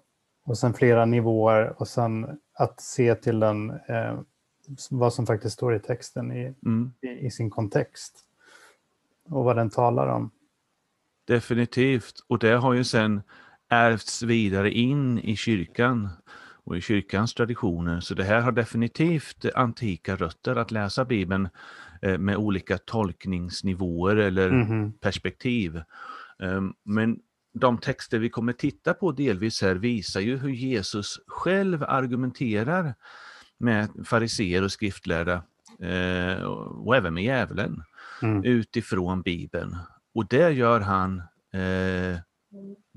och 0.44 0.58
sen 0.58 0.74
flera 0.74 1.04
nivåer 1.04 1.74
och 1.80 1.88
sen 1.88 2.40
att 2.54 2.80
se 2.80 3.14
till 3.14 3.40
den, 3.40 3.70
eh, 3.70 4.20
vad 4.90 5.14
som 5.14 5.26
faktiskt 5.26 5.54
står 5.54 5.74
i 5.74 5.80
texten 5.80 6.32
i, 6.32 6.54
mm. 6.64 6.92
i, 7.00 7.08
i, 7.08 7.30
sin 7.30 7.50
kontext 7.50 8.24
och 9.28 9.44
vad 9.44 9.56
den 9.56 9.70
talar 9.70 10.06
om. 10.06 10.30
Definitivt, 11.28 12.14
och 12.26 12.38
det 12.38 12.52
har 12.52 12.74
ju 12.74 12.84
sen 12.84 13.22
ärvts 13.70 14.22
vidare 14.22 14.70
in 14.70 15.18
i 15.18 15.36
kyrkan 15.36 16.08
och 16.64 16.76
i 16.76 16.80
kyrkans 16.80 17.34
traditioner. 17.34 18.00
Så 18.00 18.14
det 18.14 18.24
här 18.24 18.40
har 18.40 18.52
definitivt 18.52 19.44
antika 19.54 20.16
rötter 20.16 20.56
att 20.56 20.70
läsa 20.70 21.04
Bibeln 21.04 21.48
Eh, 22.02 22.18
med 22.18 22.36
olika 22.36 22.78
tolkningsnivåer 22.78 24.16
eller 24.16 24.48
mm. 24.48 24.92
perspektiv. 24.92 25.82
Ehm, 26.42 26.72
men 26.84 27.18
de 27.54 27.78
texter 27.78 28.18
vi 28.18 28.30
kommer 28.30 28.52
titta 28.52 28.94
på 28.94 29.12
delvis 29.12 29.62
här 29.62 29.74
visar 29.74 30.20
ju 30.20 30.36
hur 30.36 30.48
Jesus 30.48 31.20
själv 31.26 31.82
argumenterar 31.82 32.94
med 33.58 33.88
fariseer 34.04 34.62
och 34.62 34.72
skriftlärda 34.72 35.42
eh, 35.80 36.42
och 36.42 36.96
även 36.96 37.14
med 37.14 37.24
djävulen 37.24 37.82
mm. 38.22 38.44
utifrån 38.44 39.22
Bibeln. 39.22 39.76
Och 40.18 40.26
det 40.26 40.50
gör 40.50 40.80
han 40.80 41.18
eh, 41.52 42.18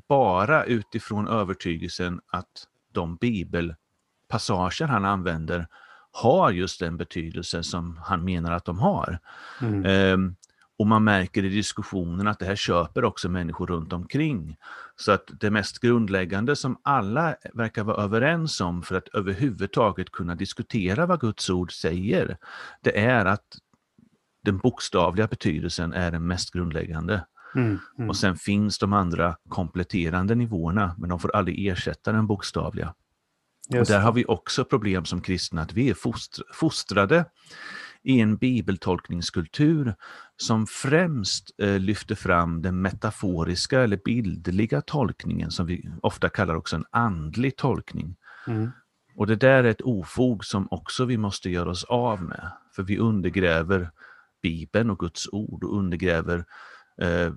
bara 0.09 0.63
utifrån 0.63 1.27
övertygelsen 1.27 2.21
att 2.31 2.67
de 2.93 3.15
bibelpassager 3.15 4.87
han 4.87 5.05
använder 5.05 5.67
har 6.11 6.51
just 6.51 6.79
den 6.79 6.97
betydelse 6.97 7.63
som 7.63 7.97
han 7.97 8.23
menar 8.23 8.51
att 8.51 8.65
de 8.65 8.79
har. 8.79 9.19
Mm. 9.61 10.13
Um, 10.13 10.35
och 10.79 10.87
man 10.87 11.03
märker 11.03 11.43
i 11.43 11.49
diskussionen 11.49 12.27
att 12.27 12.39
det 12.39 12.45
här 12.45 12.55
köper 12.55 13.03
också 13.05 13.29
människor 13.29 13.67
runt 13.67 13.93
omkring. 13.93 14.57
Så 14.95 15.11
att 15.11 15.25
det 15.39 15.51
mest 15.51 15.79
grundläggande 15.79 16.55
som 16.55 16.79
alla 16.83 17.35
verkar 17.53 17.83
vara 17.83 18.03
överens 18.03 18.61
om 18.61 18.83
för 18.83 18.95
att 18.95 19.07
överhuvudtaget 19.07 20.11
kunna 20.11 20.35
diskutera 20.35 21.05
vad 21.05 21.19
Guds 21.19 21.49
ord 21.49 21.71
säger, 21.73 22.37
det 22.81 22.99
är 22.99 23.25
att 23.25 23.57
den 24.43 24.57
bokstavliga 24.57 25.27
betydelsen 25.27 25.93
är 25.93 26.11
den 26.11 26.27
mest 26.27 26.51
grundläggande. 26.51 27.25
Mm, 27.55 27.79
mm. 27.97 28.09
Och 28.09 28.17
sen 28.17 28.35
finns 28.35 28.79
de 28.79 28.93
andra 28.93 29.35
kompletterande 29.49 30.35
nivåerna, 30.35 30.95
men 30.97 31.09
de 31.09 31.19
får 31.19 31.35
aldrig 31.35 31.67
ersätta 31.67 32.11
den 32.11 32.27
bokstavliga. 32.27 32.93
Och 33.79 33.85
där 33.85 33.99
har 33.99 34.11
vi 34.11 34.25
också 34.27 34.65
problem 34.65 35.05
som 35.05 35.21
kristna, 35.21 35.61
att 35.61 35.73
vi 35.73 35.89
är 35.89 35.95
fostrade 36.53 37.25
i 38.03 38.19
en 38.19 38.37
bibeltolkningskultur 38.37 39.95
som 40.37 40.67
främst 40.67 41.51
eh, 41.57 41.79
lyfter 41.79 42.15
fram 42.15 42.61
den 42.61 42.81
metaforiska 42.81 43.81
eller 43.81 43.97
bildliga 43.97 44.81
tolkningen 44.81 45.51
som 45.51 45.65
vi 45.65 45.89
ofta 46.01 46.29
kallar 46.29 46.55
också 46.55 46.75
en 46.75 46.85
andlig 46.91 47.55
tolkning. 47.55 48.15
Mm. 48.47 48.71
Och 49.15 49.27
det 49.27 49.35
där 49.35 49.63
är 49.63 49.69
ett 49.69 49.81
ofog 49.81 50.45
som 50.45 50.67
också 50.71 51.05
vi 51.05 51.17
måste 51.17 51.49
göra 51.49 51.69
oss 51.69 51.83
av 51.83 52.23
med, 52.23 52.51
för 52.75 52.83
vi 52.83 52.97
undergräver 52.97 53.91
Bibeln 54.41 54.89
och 54.89 54.99
Guds 54.99 55.29
ord 55.31 55.63
och 55.63 55.77
undergräver 55.77 56.45
eh, 57.01 57.33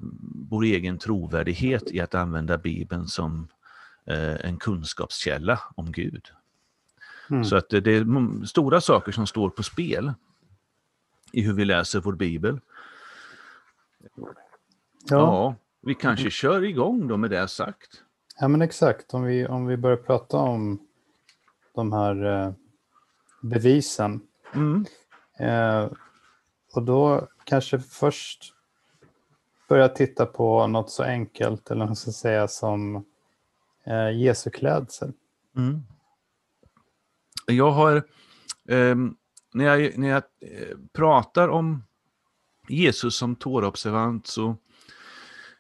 vår 0.50 0.62
egen 0.62 0.98
trovärdighet 0.98 1.90
i 1.90 2.00
att 2.00 2.14
använda 2.14 2.58
Bibeln 2.58 3.06
som 3.06 3.48
Eh, 4.06 4.46
en 4.46 4.56
kunskapskälla 4.56 5.60
om 5.74 5.92
Gud. 5.92 6.28
Mm. 7.30 7.44
Så 7.44 7.56
att 7.56 7.68
det 7.68 7.86
är 7.86 8.46
stora 8.46 8.80
saker 8.80 9.12
som 9.12 9.26
står 9.26 9.50
på 9.50 9.62
spel 9.62 10.12
i 11.32 11.42
hur 11.42 11.52
vi 11.52 11.64
läser 11.64 12.00
vår 12.00 12.12
bibel. 12.12 12.60
Ja, 14.16 14.26
ja 15.08 15.54
vi 15.80 15.94
kanske 15.94 16.30
kör 16.30 16.64
igång 16.64 17.08
då 17.08 17.16
med 17.16 17.30
det 17.30 17.48
sagt. 17.48 18.02
Ja 18.40 18.48
men 18.48 18.62
exakt, 18.62 19.14
om 19.14 19.22
vi, 19.22 19.46
om 19.46 19.66
vi 19.66 19.76
börjar 19.76 19.96
prata 19.96 20.36
om 20.36 20.78
de 21.74 21.92
här 21.92 22.24
eh, 22.24 22.52
bevisen. 23.42 24.20
Mm. 24.54 24.86
Eh, 25.38 25.90
och 26.76 26.82
då 26.82 27.28
kanske 27.44 27.78
först 27.78 28.54
börja 29.68 29.88
titta 29.88 30.26
på 30.26 30.66
något 30.66 30.90
så 30.90 31.02
enkelt, 31.02 31.70
eller 31.70 31.86
man 31.86 31.96
ska 31.96 32.12
säga 32.12 32.48
som 32.48 33.04
eh, 33.86 34.10
Jesu 34.10 34.50
klädsel. 34.50 35.12
Mm. 35.56 35.82
Jag 37.46 37.70
har, 37.70 37.96
eh, 38.68 38.96
när 39.54 39.64
jag, 39.64 39.98
när 39.98 40.08
jag 40.08 40.22
eh, 40.40 40.76
pratar 40.92 41.48
om 41.48 41.84
Jesus 42.68 43.16
som 43.16 43.36
tårobservant 43.36 44.26
så 44.26 44.56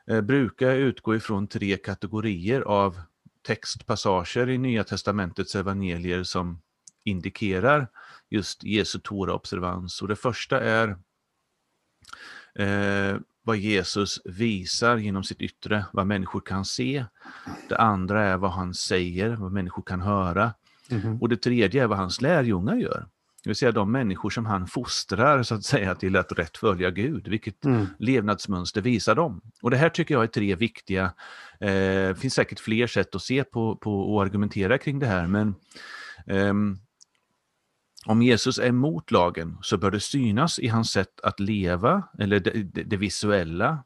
eh, 0.06 0.20
brukar 0.20 0.66
jag 0.66 0.76
utgå 0.76 1.14
ifrån 1.14 1.46
tre 1.46 1.76
kategorier 1.76 2.60
av 2.60 3.00
textpassager 3.46 4.48
i 4.48 4.58
Nya 4.58 4.84
Testamentets 4.84 5.54
evangelier 5.54 6.22
som 6.22 6.60
indikerar 7.04 7.88
just 8.30 8.64
Jesu 8.64 8.98
Tora-observans. 8.98 10.02
Och 10.02 10.08
det 10.08 10.16
första 10.16 10.60
är 10.60 10.98
eh, 12.58 13.16
vad 13.42 13.56
Jesus 13.56 14.20
visar 14.24 14.96
genom 14.96 15.24
sitt 15.24 15.40
yttre, 15.40 15.84
vad 15.92 16.06
människor 16.06 16.40
kan 16.40 16.64
se. 16.64 17.04
Det 17.68 17.76
andra 17.76 18.24
är 18.24 18.36
vad 18.36 18.50
han 18.50 18.74
säger, 18.74 19.30
vad 19.30 19.52
människor 19.52 19.82
kan 19.82 20.00
höra. 20.00 20.54
Mm. 20.90 21.20
Och 21.20 21.28
det 21.28 21.36
tredje 21.36 21.82
är 21.82 21.86
vad 21.86 21.98
hans 21.98 22.20
lärjungar 22.20 22.76
gör. 22.76 23.06
Det 23.44 23.50
vill 23.50 23.56
säga 23.56 23.72
de 23.72 23.92
människor 23.92 24.30
som 24.30 24.46
han 24.46 24.66
fostrar 24.66 25.42
så 25.42 25.54
att 25.54 25.64
säga 25.64 25.94
till 25.94 26.16
att 26.16 26.32
rätt 26.32 26.56
följa 26.56 26.90
Gud. 26.90 27.28
Vilket 27.28 27.64
mm. 27.64 27.86
levnadsmönster 27.98 28.80
visar 28.80 29.14
de? 29.14 29.40
Och 29.62 29.70
det 29.70 29.76
här 29.76 29.88
tycker 29.88 30.14
jag 30.14 30.22
är 30.22 30.28
tre 30.28 30.54
viktiga, 30.54 31.04
eh, 31.60 31.68
det 32.08 32.18
finns 32.20 32.34
säkert 32.34 32.60
fler 32.60 32.86
sätt 32.86 33.14
att 33.14 33.22
se 33.22 33.44
på, 33.44 33.76
på 33.76 34.14
och 34.14 34.22
argumentera 34.22 34.78
kring 34.78 34.98
det 34.98 35.06
här 35.06 35.26
men 35.26 35.54
eh, 36.26 36.54
om 38.06 38.22
Jesus 38.22 38.58
är 38.58 38.66
emot 38.66 39.10
lagen 39.10 39.58
så 39.62 39.76
bör 39.76 39.90
det 39.90 40.00
synas 40.00 40.58
i 40.58 40.68
hans 40.68 40.90
sätt 40.90 41.20
att 41.22 41.40
leva, 41.40 42.02
eller 42.18 42.40
det, 42.40 42.50
det, 42.50 42.82
det 42.82 42.96
visuella. 42.96 43.84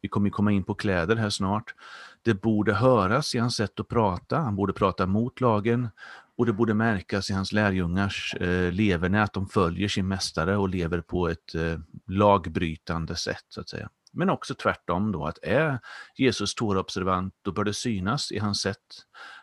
Vi 0.00 0.08
kommer 0.08 0.30
komma 0.30 0.52
in 0.52 0.64
på 0.64 0.74
kläder 0.74 1.16
här 1.16 1.30
snart. 1.30 1.74
Det 2.22 2.34
borde 2.34 2.74
höras 2.74 3.34
i 3.34 3.38
hans 3.38 3.56
sätt 3.56 3.80
att 3.80 3.88
prata, 3.88 4.38
han 4.38 4.56
borde 4.56 4.72
prata 4.72 5.06
mot 5.06 5.40
lagen 5.40 5.88
och 6.36 6.46
det 6.46 6.52
borde 6.52 6.74
märkas 6.74 7.30
i 7.30 7.32
hans 7.32 7.52
lärjungars 7.52 8.34
eh, 8.34 8.72
leverne 8.72 9.22
att 9.22 9.32
de 9.32 9.48
följer 9.48 9.88
sin 9.88 10.08
mästare 10.08 10.56
och 10.56 10.68
lever 10.68 11.00
på 11.00 11.28
ett 11.28 11.54
eh, 11.54 11.78
lagbrytande 12.06 13.16
sätt. 13.16 13.44
så 13.48 13.60
att 13.60 13.68
säga. 13.68 13.90
Men 14.12 14.30
också 14.30 14.54
tvärtom 14.54 15.12
då, 15.12 15.26
att 15.26 15.38
är 15.42 15.78
Jesus 16.16 16.54
Torah-observant, 16.54 17.34
då 17.42 17.52
bör 17.52 17.64
det 17.64 17.74
synas 17.74 18.32
i 18.32 18.38
hans 18.38 18.60
sätt 18.60 18.78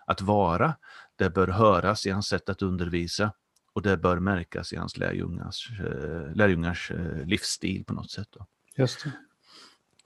att 0.06 0.22
vara, 0.22 0.74
det 1.15 1.30
bör 1.30 1.48
höras 1.48 2.06
i 2.06 2.10
hans 2.10 2.27
sätt 2.27 2.50
att 2.50 2.62
undervisa 2.62 3.32
och 3.74 3.82
det 3.82 3.98
bör 3.98 4.20
märkas 4.20 4.74
i 4.74 4.75
hans 4.75 4.98
lärjungars, 4.98 5.72
eh, 5.80 6.36
lärjungars 6.36 6.92
eh, 6.92 7.25
livsstil 7.25 7.86
på 7.86 7.94
något 7.94 8.12
sätt. 8.12 8.28
Då. 8.32 8.48
Just 8.75 9.04
det. 9.04 9.12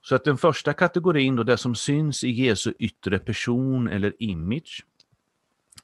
Så 0.02 0.14
att 0.14 0.24
den 0.24 0.38
första 0.38 0.72
kategorin, 0.72 1.36
då, 1.36 1.42
det 1.42 1.56
som 1.56 1.74
syns 1.74 2.24
i 2.24 2.30
Jesu 2.30 2.72
yttre 2.78 3.18
person 3.18 3.88
eller 3.88 4.22
image. 4.22 4.84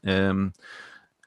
Um, 0.02 0.52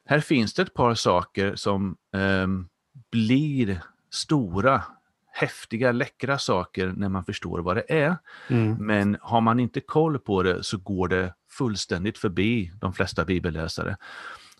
här 0.05 0.19
finns 0.19 0.53
det 0.53 0.61
ett 0.61 0.73
par 0.73 0.93
saker 0.93 1.55
som 1.55 1.97
um, 2.11 2.69
blir 3.11 3.81
stora, 4.11 4.83
häftiga, 5.31 5.91
läckra 5.91 6.37
saker 6.37 6.93
när 6.97 7.09
man 7.09 7.25
förstår 7.25 7.59
vad 7.59 7.75
det 7.75 7.85
är. 7.93 8.17
Mm. 8.47 8.85
Men 8.85 9.17
har 9.21 9.41
man 9.41 9.59
inte 9.59 9.79
koll 9.79 10.19
på 10.19 10.43
det 10.43 10.63
så 10.63 10.77
går 10.77 11.07
det 11.07 11.33
fullständigt 11.49 12.17
förbi 12.17 12.71
de 12.81 12.93
flesta 12.93 13.25
bibelläsare. 13.25 13.97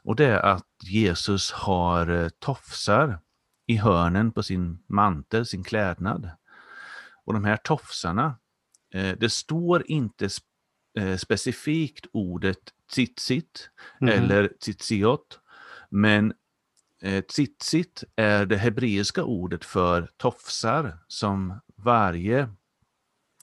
Och 0.05 0.15
det 0.15 0.25
är 0.25 0.39
att 0.45 0.67
Jesus 0.83 1.51
har 1.51 2.07
eh, 2.07 2.29
tofsar 2.29 3.19
i 3.67 3.75
hörnen 3.77 4.31
på 4.31 4.43
sin 4.43 4.83
mantel, 4.87 5.45
sin 5.45 5.63
klädnad. 5.63 6.29
Och 7.25 7.33
de 7.33 7.45
här 7.45 7.57
tofsarna, 7.57 8.39
eh, 8.93 9.17
det 9.19 9.29
står 9.29 9.83
inte 9.91 10.29
eh, 10.99 11.17
specifikt 11.17 12.05
ordet 12.13 12.57
tzitzit 12.91 13.69
Mhm. 13.99 14.09
eller 14.09 14.47
tzitziot, 14.47 15.39
men 15.89 16.33
tzitzit 17.27 18.03
är 18.15 18.45
det 18.45 18.57
hebreiska 18.57 19.23
ordet 19.23 19.65
för 19.65 20.09
tofsar 20.17 20.97
som 21.07 21.59
varje 21.75 22.49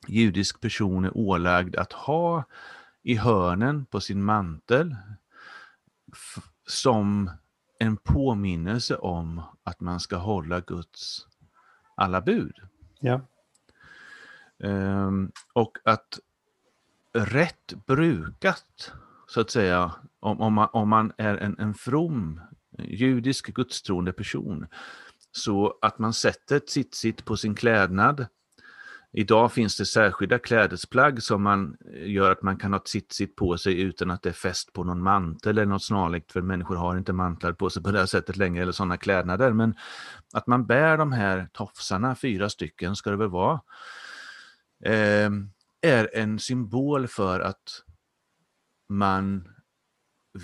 judisk 0.09 0.61
person 0.61 1.05
är 1.05 1.17
ålagd 1.17 1.77
att 1.77 1.93
ha 1.93 2.45
i 3.03 3.15
hörnen 3.15 3.87
på 3.87 4.01
sin 4.01 4.25
mantel 4.25 4.97
som 6.67 7.31
en 7.79 7.97
påminnelse 7.97 8.97
om 8.97 9.43
att 9.63 9.81
man 9.81 10.01
ska 10.01 10.17
hålla 10.17 10.61
Guds 10.61 11.27
alla 11.95 12.21
bud. 12.21 12.57
Ja. 13.01 13.21
Ehm, 14.63 15.33
och 15.53 15.79
att 15.85 16.19
rätt 17.13 17.73
brukat, 17.87 18.93
så 19.27 19.41
att 19.41 19.51
säga, 19.51 19.93
om, 20.21 20.41
om, 20.41 20.55
man, 20.55 20.69
om 20.73 20.89
man 20.89 21.13
är 21.19 21.37
en, 21.37 21.59
en 21.59 21.75
from 21.75 22.41
judisk 22.79 23.55
gudstroende 23.55 24.13
person, 24.13 24.67
så 25.33 25.79
att 25.83 25.99
man 25.99 26.13
sätter 26.13 26.57
ett 26.57 26.95
sitt 26.95 27.25
på 27.25 27.37
sin 27.37 27.55
klädnad. 27.55 28.27
Idag 29.15 29.53
finns 29.53 29.77
det 29.77 29.87
särskilda 29.87 30.39
klädesplagg 30.39 31.23
som 31.23 31.43
man 31.43 31.77
gör 31.95 32.31
att 32.31 32.43
man 32.43 32.57
kan 32.57 32.73
ha 32.73 32.83
sitt 32.85 33.37
på 33.37 33.59
sig 33.59 33.81
utan 33.81 34.11
att 34.11 34.23
det 34.23 34.29
är 34.29 34.33
fäst 34.33 34.73
på 34.73 34.85
någon 34.85 35.03
mantel 35.03 35.59
eller 35.59 35.67
något 35.67 35.85
snarlikt, 35.85 36.33
för 36.33 36.41
människor 36.41 36.77
har 36.77 36.97
inte 36.97 37.13
mantlar 37.13 37.53
på 37.53 37.71
sig 37.71 37.83
på 37.83 37.91
det 37.91 37.99
här 37.99 38.07
sättet 38.07 38.37
längre 38.37 38.63
eller 38.63 38.73
sådana 38.73 38.97
klädnader. 38.97 39.53
Men 39.53 39.75
att 40.33 40.47
man 40.47 40.67
bär 40.67 40.97
de 40.97 41.13
här 41.13 41.49
tofsarna, 41.53 42.15
fyra 42.15 42.49
stycken 42.49 42.97
ska 42.97 43.11
det 43.11 43.17
väl 43.17 43.29
vara, 43.29 43.61
eh, 44.85 45.31
är 45.81 46.11
en 46.17 46.39
symbol 46.39 47.09
för 47.09 47.41
att 47.41 47.83
man 48.89 49.49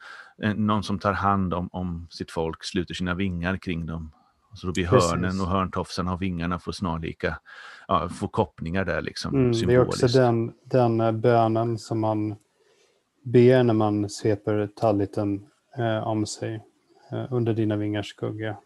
eh, 0.42 0.54
någon 0.54 0.82
som 0.82 0.98
tar 0.98 1.12
hand 1.12 1.54
om, 1.54 1.68
om 1.72 2.06
sitt 2.10 2.30
folk, 2.30 2.64
sluter 2.64 2.94
sina 2.94 3.14
vingar 3.14 3.56
kring 3.56 3.86
dem. 3.86 4.12
Så 4.54 4.66
då 4.66 4.72
blir 4.72 4.86
Precis. 4.86 5.10
hörnen 5.10 5.40
och 5.40 5.46
hörntofsarna 5.46 6.12
och 6.12 6.22
vingarna 6.22 6.58
får 6.58 6.72
snarlika, 6.72 7.38
ja, 7.88 8.08
får 8.08 8.28
kopplingar 8.28 8.84
där 8.84 9.02
liksom 9.02 9.34
Mm. 9.34 9.52
Det 9.52 9.74
är 9.74 9.86
också 9.86 10.06
den, 10.06 10.52
den 10.64 11.00
eh, 11.00 11.12
bönen 11.12 11.78
som 11.78 12.00
man 12.00 12.36
ber 13.26 13.62
när 13.62 13.74
man 13.74 14.10
sveper 14.10 14.68
talliten 14.76 15.46
eh, 15.78 16.08
om 16.08 16.26
sig 16.26 16.64
eh, 17.12 17.26
under 17.30 17.54
dina 17.54 17.76
vingars 17.76 18.08
skugga. 18.08 18.56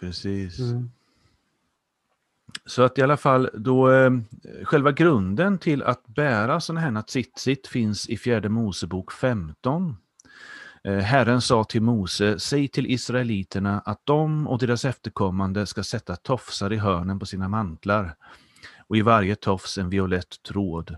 Precis. 0.00 0.58
Mm. 0.58 0.90
Så 2.66 2.82
att 2.82 2.98
i 2.98 3.02
alla 3.02 3.16
fall 3.16 3.50
då 3.54 3.92
eh, 3.92 4.10
själva 4.64 4.92
grunden 4.92 5.58
till 5.58 5.82
att 5.82 6.06
bära 6.06 6.60
sådana 6.60 6.80
här 6.80 7.02
tzitzit 7.02 7.66
finns 7.66 8.08
i 8.08 8.16
fjärde 8.16 8.48
Mosebok 8.48 9.12
15. 9.12 9.96
Eh, 10.84 10.98
Herren 10.98 11.40
sa 11.40 11.64
till 11.64 11.82
Mose, 11.82 12.38
säg 12.38 12.68
till 12.68 12.86
israeliterna 12.86 13.80
att 13.80 14.00
de 14.04 14.48
och 14.48 14.58
deras 14.58 14.84
efterkommande 14.84 15.66
ska 15.66 15.82
sätta 15.82 16.16
tofsar 16.16 16.72
i 16.72 16.76
hörnen 16.76 17.18
på 17.18 17.26
sina 17.26 17.48
mantlar 17.48 18.14
och 18.88 18.96
i 18.96 19.02
varje 19.02 19.36
tofs 19.36 19.78
en 19.78 19.90
violett 19.90 20.42
tråd. 20.42 20.96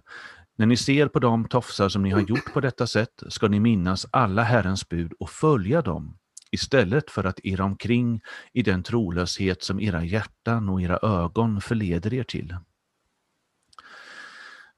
När 0.57 0.67
ni 0.67 0.77
ser 0.77 1.09
på 1.09 1.19
de 1.19 1.49
tofsar 1.49 1.89
som 1.89 2.03
ni 2.03 2.11
har 2.11 2.21
gjort 2.21 2.53
på 2.53 2.61
detta 2.61 2.87
sätt 2.87 3.23
ska 3.29 3.49
ni 3.49 3.61
minnas 3.61 4.07
alla 4.11 4.43
Herrens 4.43 4.89
bud 4.89 5.13
och 5.19 5.31
följa 5.31 5.83
dem 5.83 6.19
istället 6.51 7.11
för 7.11 7.25
att 7.25 7.41
irra 7.43 7.65
omkring 7.65 8.21
i 8.53 8.63
den 8.63 8.83
trolöshet 8.83 9.63
som 9.63 9.81
era 9.81 10.05
hjärtan 10.05 10.69
och 10.69 10.83
era 10.83 10.99
ögon 11.03 11.61
förleder 11.61 12.15
er 12.15 12.25
till. 12.25 12.57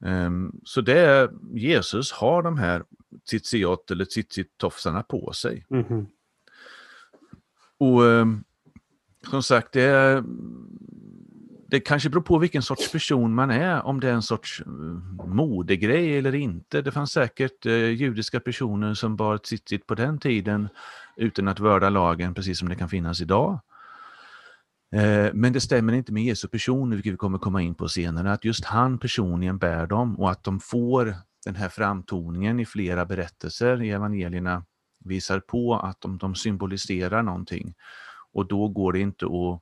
Ehm, 0.04 0.52
Så 0.64 0.80
det 0.80 0.98
är, 0.98 1.30
Jesus 1.54 2.12
har 2.12 2.42
de 2.42 2.58
här 2.58 2.84
tzitziot 3.30 3.90
eller 3.90 4.04
tzitzit-tofsarna 4.04 5.02
på 5.02 5.32
sig. 5.32 5.66
Mhm. 5.68 6.06
Och 7.78 8.06
ehm, 8.10 8.44
som 9.30 9.42
sagt, 9.42 9.72
det, 9.72 9.82
är, 9.82 10.24
det 11.74 11.80
kanske 11.80 12.10
beror 12.10 12.22
på 12.22 12.38
vilken 12.38 12.62
sorts 12.62 12.92
person 12.92 13.34
man 13.34 13.50
är, 13.50 13.86
om 13.86 14.00
det 14.00 14.08
är 14.08 14.12
en 14.12 14.22
sorts 14.22 14.60
eh, 14.60 15.26
modegrej 15.26 16.18
eller 16.18 16.34
inte. 16.34 16.82
Det 16.82 16.92
fanns 16.92 17.12
säkert 17.12 17.66
eh, 17.66 17.72
judiska 17.74 18.40
personer 18.40 18.94
som 18.94 19.16
bar 19.16 19.38
tzitzit 19.38 19.86
på 19.86 19.94
den 19.94 20.18
tiden 20.18 20.68
utan 21.16 21.48
att 21.48 21.60
vörda 21.60 21.90
lagen, 21.90 22.34
precis 22.34 22.58
som 22.58 22.68
det 22.68 22.74
kan 22.74 22.88
finnas 22.88 23.20
idag. 23.20 23.60
Eh, 24.92 25.30
men 25.32 25.52
det 25.52 25.60
stämmer 25.60 25.92
inte 25.92 26.12
med 26.12 26.24
Jesu 26.24 26.48
person, 26.48 26.90
vilket 26.90 27.12
vi 27.12 27.16
kommer 27.16 27.38
komma 27.38 27.62
in 27.62 27.74
på 27.74 27.88
senare, 27.88 28.32
att 28.32 28.44
just 28.44 28.64
han 28.64 28.98
personligen 28.98 29.58
bär 29.58 29.86
dem 29.86 30.18
och 30.18 30.30
att 30.30 30.44
de 30.44 30.60
får 30.60 31.14
den 31.44 31.56
här 31.56 31.68
framtoningen 31.68 32.60
i 32.60 32.66
flera 32.66 33.06
berättelser 33.06 33.82
i 33.82 33.90
evangelierna 33.90 34.64
visar 35.04 35.40
på 35.40 35.74
att 35.74 36.00
de, 36.00 36.18
de 36.18 36.34
symboliserar 36.34 37.22
någonting. 37.22 37.74
Och 38.32 38.48
då 38.48 38.68
går 38.68 38.92
det 38.92 39.00
inte 39.00 39.24
att 39.24 39.60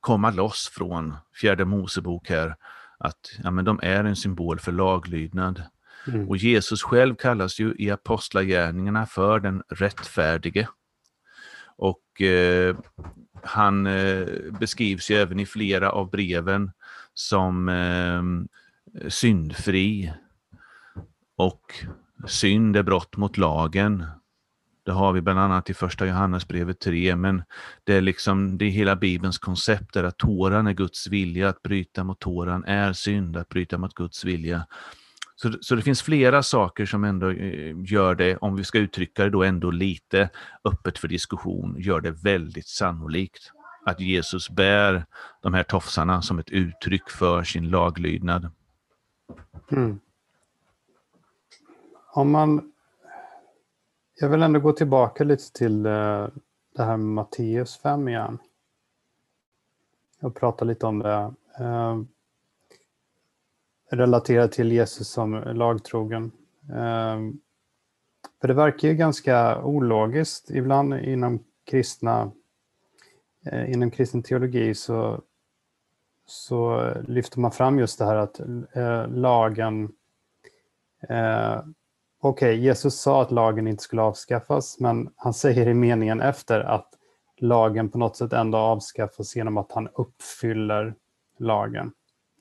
komma 0.00 0.30
loss 0.30 0.70
från 0.72 1.16
fjärde 1.40 1.64
Mosebok 1.64 2.30
här, 2.30 2.56
att 2.98 3.38
ja, 3.42 3.50
men 3.50 3.64
de 3.64 3.80
är 3.82 4.04
en 4.04 4.16
symbol 4.16 4.58
för 4.58 4.72
laglydnad. 4.72 5.62
Mm. 6.06 6.28
Och 6.28 6.36
Jesus 6.36 6.82
själv 6.82 7.14
kallas 7.14 7.60
ju 7.60 7.74
i 7.78 7.90
apostlagärningarna 7.90 9.06
för 9.06 9.40
den 9.40 9.62
rättfärdige. 9.68 10.68
Och 11.76 12.22
eh, 12.22 12.76
han 13.42 13.86
eh, 13.86 14.26
beskrivs 14.60 15.10
ju 15.10 15.16
även 15.16 15.40
i 15.40 15.46
flera 15.46 15.90
av 15.90 16.10
breven 16.10 16.70
som 17.14 17.68
eh, 17.68 18.22
syndfri. 19.08 20.12
Och 21.36 21.84
synd 22.26 22.76
är 22.76 22.82
brott 22.82 23.16
mot 23.16 23.36
lagen. 23.36 24.06
Det 24.90 24.94
har 24.94 25.12
vi 25.12 25.20
bland 25.20 25.38
annat 25.38 25.70
i 25.70 25.74
första 25.74 26.06
Johannesbrevet 26.06 26.80
3, 26.80 27.16
men 27.16 27.42
det 27.84 27.94
är 27.94 28.00
liksom 28.00 28.58
det 28.58 28.64
är 28.64 28.70
hela 28.70 28.96
Bibelns 28.96 29.38
koncept 29.38 29.96
är 29.96 30.04
att 30.04 30.18
tåran 30.18 30.66
är 30.66 30.72
Guds 30.72 31.06
vilja, 31.06 31.48
att 31.48 31.62
bryta 31.62 32.04
mot 32.04 32.20
tåran 32.20 32.64
är 32.64 32.92
synd, 32.92 33.36
att 33.36 33.48
bryta 33.48 33.78
mot 33.78 33.94
Guds 33.94 34.24
vilja. 34.24 34.66
Så, 35.36 35.52
så 35.60 35.74
det 35.74 35.82
finns 35.82 36.02
flera 36.02 36.42
saker 36.42 36.86
som 36.86 37.04
ändå 37.04 37.30
eh, 37.30 37.74
gör 37.84 38.14
det, 38.14 38.36
om 38.36 38.56
vi 38.56 38.64
ska 38.64 38.78
uttrycka 38.78 39.24
det 39.24 39.30
då 39.30 39.42
ändå 39.42 39.70
lite 39.70 40.28
öppet 40.64 40.98
för 40.98 41.08
diskussion, 41.08 41.76
gör 41.78 42.00
det 42.00 42.10
väldigt 42.10 42.68
sannolikt 42.68 43.52
att 43.86 44.00
Jesus 44.00 44.50
bär 44.50 45.06
de 45.42 45.54
här 45.54 45.62
tofsarna 45.62 46.22
som 46.22 46.38
ett 46.38 46.50
uttryck 46.50 47.10
för 47.10 47.42
sin 47.42 47.70
laglydnad. 47.70 48.50
Mm. 49.72 50.00
Om 52.14 52.30
man... 52.30 52.72
Jag 54.22 54.28
vill 54.28 54.42
ändå 54.42 54.60
gå 54.60 54.72
tillbaka 54.72 55.24
lite 55.24 55.52
till 55.52 55.86
eh, 55.86 56.28
det 56.76 56.82
här 56.82 56.96
med 56.96 57.00
Matteus 57.00 57.76
5 57.76 58.08
igen. 58.08 58.38
Och 60.20 60.34
prata 60.34 60.64
lite 60.64 60.86
om 60.86 60.98
det. 60.98 61.34
Eh, 61.58 62.00
Relaterat 63.90 64.52
till 64.52 64.72
Jesus 64.72 65.08
som 65.08 65.34
lagtrogen. 65.34 66.32
Eh, 66.68 67.18
för 68.40 68.48
det 68.48 68.54
verkar 68.54 68.88
ju 68.88 68.94
ganska 68.94 69.62
ologiskt 69.62 70.50
ibland 70.50 70.94
inom 70.94 71.44
kristna 71.64 72.30
inom 73.66 73.90
kristen 73.90 74.22
teologi 74.22 74.74
så, 74.74 75.20
så 76.26 76.92
lyfter 77.08 77.40
man 77.40 77.52
fram 77.52 77.78
just 77.78 77.98
det 77.98 78.04
här 78.04 78.16
att 78.16 78.40
lagen 79.08 79.92
Okej, 82.22 82.54
okay, 82.54 82.64
Jesus 82.64 83.00
sa 83.00 83.22
att 83.22 83.30
lagen 83.30 83.66
inte 83.66 83.82
skulle 83.82 84.02
avskaffas, 84.02 84.80
men 84.80 85.10
han 85.16 85.34
säger 85.34 85.68
i 85.68 85.74
meningen 85.74 86.20
efter 86.20 86.60
att 86.60 86.88
lagen 87.36 87.88
på 87.88 87.98
något 87.98 88.16
sätt 88.16 88.32
ändå 88.32 88.58
avskaffas 88.58 89.36
genom 89.36 89.56
att 89.56 89.72
han 89.72 89.88
uppfyller 89.94 90.94
lagen. 91.38 91.92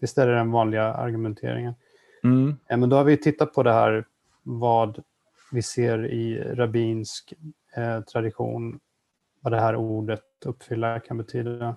Visst 0.02 0.18
är 0.18 0.28
det 0.28 0.36
den 0.36 0.52
vanliga 0.52 0.94
argumenteringen? 0.94 1.74
Mm. 2.24 2.58
Men 2.70 2.90
då 2.90 2.96
har 2.96 3.04
vi 3.04 3.18
tittat 3.18 3.54
på 3.54 3.64
det 3.64 3.74
här 3.74 4.06
vad 4.44 5.04
vi 5.52 5.62
ser 5.62 6.06
i 6.06 6.44
rabbinsk 6.56 7.34
eh, 7.76 8.02
tradition, 8.02 8.80
vad 9.42 9.54
det 9.54 9.60
här 9.60 9.76
ordet 9.76 10.24
uppfylla 10.46 11.00
kan 11.00 11.18
betyda. 11.18 11.76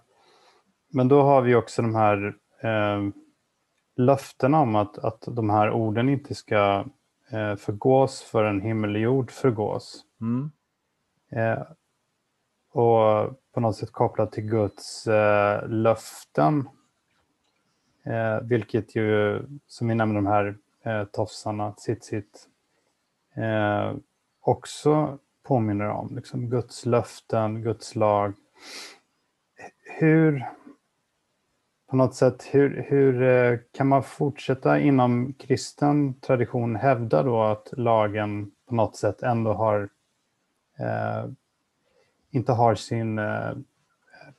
Men 0.92 1.08
då 1.08 1.22
har 1.22 1.42
vi 1.42 1.54
också 1.54 1.82
de 1.82 1.94
här 1.94 2.34
eh, 2.62 3.02
löftena 3.96 4.60
om 4.60 4.76
att, 4.76 4.98
att 4.98 5.24
de 5.26 5.50
här 5.50 5.70
orden 5.70 6.08
inte 6.08 6.34
ska 6.34 6.84
eh, 7.32 7.56
förgås 7.56 8.22
förrän 8.22 8.60
himmel 8.60 8.94
och 8.94 9.00
jord 9.00 9.30
förgås. 9.30 10.04
Mm. 10.20 10.50
Eh, 11.30 11.62
och 12.72 13.30
på 13.52 13.60
något 13.60 13.76
sätt 13.76 13.92
kopplat 13.92 14.32
till 14.32 14.44
Guds 14.44 15.06
eh, 15.06 15.68
löften 15.68 16.68
Eh, 18.04 18.40
vilket 18.42 18.96
ju, 18.96 19.42
som 19.66 19.88
vi 19.88 19.94
nämnde, 19.94 20.18
de 20.18 20.26
här 20.26 20.56
eh, 20.82 21.04
tofsarna, 21.04 21.74
sitt, 21.76 22.04
sitt, 22.04 22.48
eh, 23.34 23.94
också 24.40 25.18
påminner 25.42 25.88
om. 25.88 26.16
Liksom 26.16 26.50
Guds 26.50 26.86
löften, 26.86 27.62
Guds 27.62 27.94
lag. 27.94 28.32
Hur, 29.98 30.46
på 31.92 31.96
något 31.96 32.14
sätt, 32.14 32.48
hur, 32.50 32.86
hur 32.88 33.22
eh, 33.22 33.58
kan 33.76 33.88
man 33.88 34.02
fortsätta 34.02 34.80
inom 34.80 35.34
kristen 35.34 36.20
tradition 36.20 36.76
hävda 36.76 37.22
då 37.22 37.42
att 37.42 37.68
lagen 37.76 38.50
på 38.68 38.74
något 38.74 38.96
sätt 38.96 39.22
ändå 39.22 39.52
har 39.52 39.88
eh, 40.78 41.30
inte 42.30 42.52
har 42.52 42.74
sin 42.74 43.18
eh, 43.18 43.52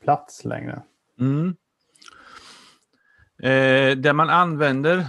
plats 0.04 0.46
längre? 0.46 0.82
Mm. 1.20 1.56
Eh, 3.40 3.98
där 3.98 4.14
man 4.14 4.30
använder, 4.30 5.06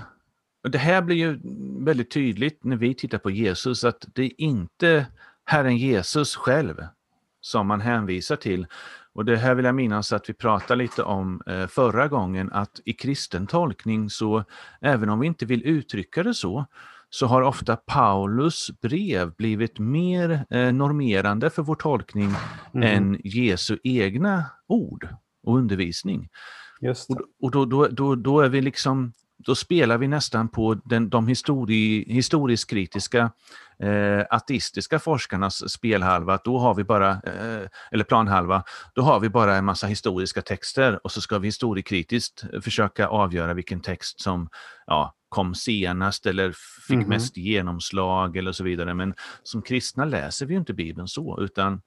och 0.64 0.70
det 0.70 0.78
här 0.78 1.02
blir 1.02 1.16
ju 1.16 1.40
väldigt 1.84 2.10
tydligt 2.10 2.64
när 2.64 2.76
vi 2.76 2.94
tittar 2.94 3.18
på 3.18 3.30
Jesus, 3.30 3.84
att 3.84 4.04
det 4.14 4.22
är 4.22 4.40
inte 4.40 5.06
Herren 5.44 5.76
Jesus 5.76 6.36
själv 6.36 6.86
som 7.40 7.66
man 7.66 7.80
hänvisar 7.80 8.36
till. 8.36 8.66
Och 9.14 9.24
det 9.24 9.36
här 9.36 9.54
vill 9.54 9.64
jag 9.64 9.74
minnas 9.74 10.12
att 10.12 10.28
vi 10.28 10.34
pratade 10.34 10.82
lite 10.82 11.02
om 11.02 11.42
eh, 11.46 11.66
förra 11.66 12.08
gången, 12.08 12.52
att 12.52 12.80
i 12.84 12.92
kristen 12.92 13.46
tolkning 13.46 14.10
så, 14.10 14.44
även 14.80 15.10
om 15.10 15.20
vi 15.20 15.26
inte 15.26 15.46
vill 15.46 15.66
uttrycka 15.66 16.22
det 16.22 16.34
så, 16.34 16.66
så 17.10 17.26
har 17.26 17.42
ofta 17.42 17.76
Paulus 17.76 18.70
brev 18.82 19.34
blivit 19.34 19.78
mer 19.78 20.44
eh, 20.50 20.72
normerande 20.72 21.50
för 21.50 21.62
vår 21.62 21.74
tolkning 21.74 22.30
mm. 22.74 22.96
än 22.96 23.20
Jesu 23.24 23.78
egna 23.82 24.44
ord 24.66 25.08
och 25.42 25.56
undervisning. 25.56 26.28
Just 26.80 27.10
och, 27.10 27.20
och 27.42 27.50
då, 27.50 27.64
då, 27.64 27.88
då, 27.88 28.14
då, 28.14 28.40
är 28.40 28.48
vi 28.48 28.60
liksom, 28.60 29.12
då 29.46 29.54
spelar 29.54 29.98
vi 29.98 30.08
nästan 30.08 30.48
på 30.48 30.74
den, 30.74 31.08
de 31.08 31.28
histori, 31.28 32.04
historiskt 32.08 32.70
kritiska 32.70 33.30
eh, 33.82 34.24
ateistiska 34.30 34.98
forskarnas 34.98 35.70
spelhalva, 35.72 36.38
då 36.44 36.58
har 36.58 36.74
vi 36.74 36.84
bara, 36.84 37.10
eh, 37.10 37.68
eller 37.90 38.04
planhalva, 38.04 38.64
då 38.94 39.02
har 39.02 39.20
vi 39.20 39.28
bara 39.28 39.56
en 39.56 39.64
massa 39.64 39.86
historiska 39.86 40.42
texter 40.42 41.00
och 41.04 41.12
så 41.12 41.20
ska 41.20 41.38
vi 41.38 41.48
historiekritiskt 41.48 42.44
försöka 42.62 43.08
avgöra 43.08 43.54
vilken 43.54 43.80
text 43.80 44.20
som 44.20 44.48
ja, 44.86 45.14
kom 45.28 45.54
senast 45.54 46.26
eller 46.26 46.54
fick 46.86 46.94
mm 46.94 47.06
-hmm. 47.06 47.08
mest 47.08 47.36
genomslag 47.36 48.36
eller 48.36 48.52
så 48.52 48.64
vidare. 48.64 48.94
Men 48.94 49.14
som 49.42 49.62
kristna 49.62 50.04
läser 50.04 50.46
vi 50.46 50.54
inte 50.54 50.74
Bibeln 50.74 51.08
så, 51.08 51.38
utan 51.40 51.80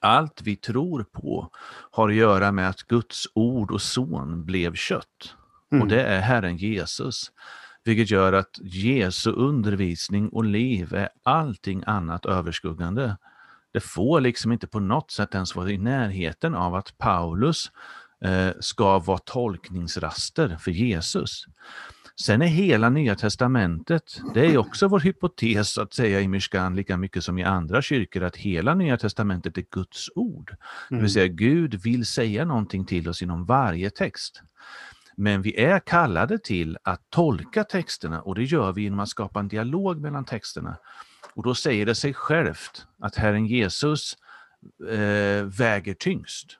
allt 0.00 0.42
vi 0.42 0.56
tror 0.56 1.04
på 1.12 1.50
har 1.90 2.08
att 2.08 2.14
göra 2.14 2.52
med 2.52 2.68
att 2.68 2.82
Guds 2.82 3.26
ord 3.34 3.70
och 3.70 3.82
son 3.82 4.44
blev 4.44 4.74
kött. 4.74 5.34
Mm. 5.74 5.82
Och 5.82 5.88
det 5.88 6.02
är 6.02 6.20
Herren 6.20 6.56
Jesus. 6.56 7.32
Vilket 7.84 8.10
gör 8.10 8.32
att 8.32 8.58
Jesu 8.62 9.30
undervisning 9.30 10.28
och 10.28 10.44
liv 10.44 10.94
är 10.94 11.08
allting 11.22 11.82
annat 11.86 12.26
överskuggande. 12.26 13.16
Det 13.72 13.80
får 13.80 14.20
liksom 14.20 14.52
inte 14.52 14.66
på 14.66 14.80
något 14.80 15.10
sätt 15.10 15.34
ens 15.34 15.56
vara 15.56 15.70
i 15.70 15.78
närheten 15.78 16.54
av 16.54 16.74
att 16.74 16.98
Paulus 16.98 17.70
eh, 18.24 18.50
ska 18.60 18.98
vara 18.98 19.18
tolkningsraster 19.18 20.56
för 20.60 20.70
Jesus. 20.70 21.46
Sen 22.20 22.42
är 22.42 22.46
hela 22.46 22.90
Nya 22.90 23.14
Testamentet, 23.14 24.20
det 24.34 24.46
är 24.46 24.58
också 24.58 24.88
vår 24.88 25.00
hypotes 25.00 25.78
att 25.78 25.94
säga 25.94 26.20
i 26.20 26.28
Mishkan 26.28 26.76
lika 26.76 26.96
mycket 26.96 27.24
som 27.24 27.38
i 27.38 27.44
andra 27.44 27.82
kyrkor, 27.82 28.22
att 28.22 28.36
hela 28.36 28.74
Nya 28.74 28.96
Testamentet 28.96 29.58
är 29.58 29.64
Guds 29.70 30.08
ord. 30.14 30.50
Mm. 30.50 30.58
Det 30.88 30.94
vill 30.94 30.98
mm. 30.98 31.08
säga 31.08 31.26
Gud 31.26 31.74
vill 31.74 32.06
säga 32.06 32.44
någonting 32.44 32.84
till 32.84 33.08
oss 33.08 33.22
inom 33.22 33.44
varje 33.44 33.90
text. 33.90 34.42
Men 35.16 35.42
vi 35.42 35.60
är 35.60 35.78
kallade 35.78 36.38
till 36.38 36.78
att 36.82 37.00
tolka 37.10 37.64
texterna 37.64 38.22
och 38.22 38.34
det 38.34 38.44
gör 38.44 38.72
vi 38.72 38.82
genom 38.82 39.00
att 39.00 39.08
skapa 39.08 39.40
en 39.40 39.48
dialog 39.48 40.00
mellan 40.00 40.24
texterna. 40.24 40.76
Och 41.34 41.42
då 41.42 41.54
säger 41.54 41.86
det 41.86 41.94
sig 41.94 42.14
självt 42.14 42.86
att 42.98 43.16
Herren 43.16 43.46
Jesus 43.46 44.16
eh, 44.90 45.44
väger 45.44 45.94
tyngst. 45.94 46.58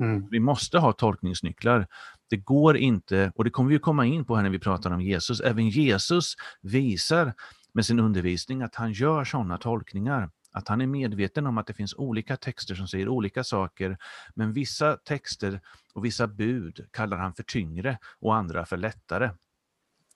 Mm. 0.00 0.28
Vi 0.30 0.40
måste 0.40 0.78
ha 0.78 0.92
tolkningsnycklar. 0.92 1.86
Det 2.30 2.36
går 2.36 2.76
inte, 2.76 3.32
och 3.34 3.44
det 3.44 3.50
kommer 3.50 3.70
vi 3.70 3.78
komma 3.78 4.06
in 4.06 4.24
på 4.24 4.36
här 4.36 4.42
när 4.42 4.50
vi 4.50 4.58
pratar 4.58 4.90
om 4.90 5.00
Jesus, 5.00 5.40
även 5.40 5.68
Jesus 5.68 6.34
visar 6.60 7.34
med 7.74 7.86
sin 7.86 8.00
undervisning 8.00 8.62
att 8.62 8.74
han 8.74 8.92
gör 8.92 9.24
sådana 9.24 9.58
tolkningar. 9.58 10.30
Att 10.52 10.68
han 10.68 10.80
är 10.80 10.86
medveten 10.86 11.46
om 11.46 11.58
att 11.58 11.66
det 11.66 11.74
finns 11.74 11.94
olika 11.94 12.36
texter 12.36 12.74
som 12.74 12.88
säger 12.88 13.08
olika 13.08 13.44
saker, 13.44 13.98
men 14.34 14.52
vissa 14.52 14.96
texter 14.96 15.60
och 15.94 16.04
vissa 16.04 16.26
bud 16.26 16.86
kallar 16.90 17.16
han 17.16 17.34
för 17.34 17.42
tyngre 17.42 17.98
och 18.20 18.36
andra 18.36 18.66
för 18.66 18.76
lättare. 18.76 19.30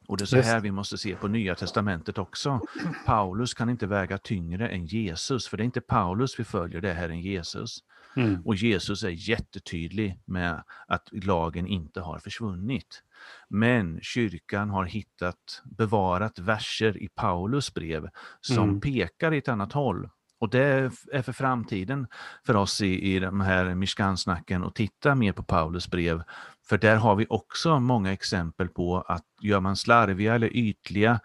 Och 0.09 0.16
det 0.16 0.25
är 0.25 0.27
så 0.27 0.40
här 0.40 0.61
vi 0.61 0.70
måste 0.70 0.99
se 0.99 1.16
på 1.16 1.29
Nya 1.29 1.55
Testamentet 1.55 2.18
också. 2.18 2.61
Paulus 3.07 3.55
kan 3.55 3.70
inte 3.70 3.87
väga 3.87 4.18
tyngre 4.18 4.68
än 4.68 4.87
Jesus, 4.87 5.49
för 5.49 5.57
det 5.57 5.62
är 5.62 5.64
inte 5.64 5.81
Paulus 5.81 6.40
vi 6.40 6.44
följer, 6.44 6.81
det 6.81 6.90
är 6.90 6.94
Herren 6.94 7.20
Jesus. 7.20 7.79
Mm. 8.16 8.42
Och 8.44 8.55
Jesus 8.55 9.03
är 9.03 9.31
jättetydlig 9.31 10.20
med 10.25 10.64
att 10.87 11.09
lagen 11.12 11.66
inte 11.66 12.01
har 12.01 12.18
försvunnit. 12.18 13.03
Men 13.49 14.01
kyrkan 14.03 14.70
har 14.70 14.85
hittat, 14.85 15.62
bevarat 15.64 16.38
verser 16.38 17.03
i 17.03 17.09
Paulus 17.09 17.75
brev 17.75 18.09
som 18.40 18.68
mm. 18.68 18.81
pekar 18.81 19.35
i 19.35 19.38
ett 19.38 19.49
annat 19.49 19.72
håll. 19.72 20.09
Och 20.38 20.51
det 20.51 20.90
är 21.12 21.22
för 21.22 21.33
framtiden 21.33 22.07
för 22.46 22.57
oss 22.57 22.81
i, 22.81 23.14
i 23.14 23.18
de 23.18 23.40
här 23.40 23.75
Mishkansnacken 23.75 24.64
att 24.64 24.75
titta 24.75 25.14
mer 25.14 25.33
på 25.33 25.42
Paulus 25.42 25.90
brev. 25.90 26.22
För 26.68 26.79
där 26.79 26.96
har 26.96 27.16
vi 27.16 27.27
också 27.29 27.81
många 27.81 28.12
exempel 28.12 28.68
på 28.68 29.01
att 29.01 29.25
gör 29.40 29.61
man 29.61 29.77
slarviga 29.77 30.35
eller 30.35 30.57
ytliga 30.57 31.20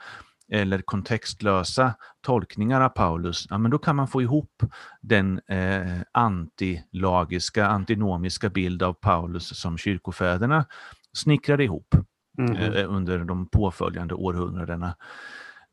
eller 0.51 0.81
kontextlösa 0.81 1.93
tolkningar 2.21 2.81
av 2.81 2.89
Paulus, 2.89 3.47
ja, 3.49 3.57
men 3.57 3.71
då 3.71 3.77
kan 3.77 3.95
man 3.95 4.07
få 4.07 4.21
ihop 4.21 4.63
den 5.01 5.41
eh, 5.47 6.01
antilagiska, 6.11 7.67
antinomiska 7.67 8.49
bild 8.49 8.83
av 8.83 8.93
Paulus 8.93 9.59
som 9.59 9.77
kyrkofäderna 9.77 10.65
snickrade 11.13 11.63
ihop 11.63 11.95
mm 12.37 12.55
eh, 12.73 12.93
under 12.93 13.19
de 13.19 13.47
påföljande 13.49 14.13
århundradena. 14.13 14.95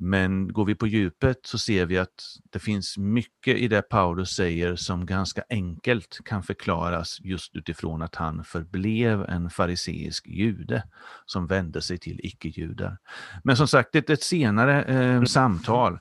Men 0.00 0.52
går 0.52 0.64
vi 0.64 0.74
på 0.74 0.86
djupet 0.86 1.38
så 1.42 1.58
ser 1.58 1.86
vi 1.86 1.98
att 1.98 2.24
det 2.50 2.58
finns 2.58 2.98
mycket 2.98 3.56
i 3.56 3.68
det 3.68 3.82
Paulus 3.82 4.30
säger 4.30 4.76
som 4.76 5.06
ganska 5.06 5.42
enkelt 5.50 6.18
kan 6.24 6.42
förklaras 6.42 7.20
just 7.20 7.56
utifrån 7.56 8.02
att 8.02 8.14
han 8.14 8.44
förblev 8.44 9.24
en 9.24 9.50
fariseisk 9.50 10.26
jude 10.26 10.82
som 11.26 11.46
vände 11.46 11.82
sig 11.82 11.98
till 11.98 12.20
icke-judar. 12.22 12.98
Men 13.44 13.56
som 13.56 13.68
sagt, 13.68 13.92
det 13.92 14.10
är 14.10 14.14
ett 14.14 14.22
senare 14.22 14.84
eh, 14.84 14.96
mm. 14.96 15.26
samtal. 15.26 15.98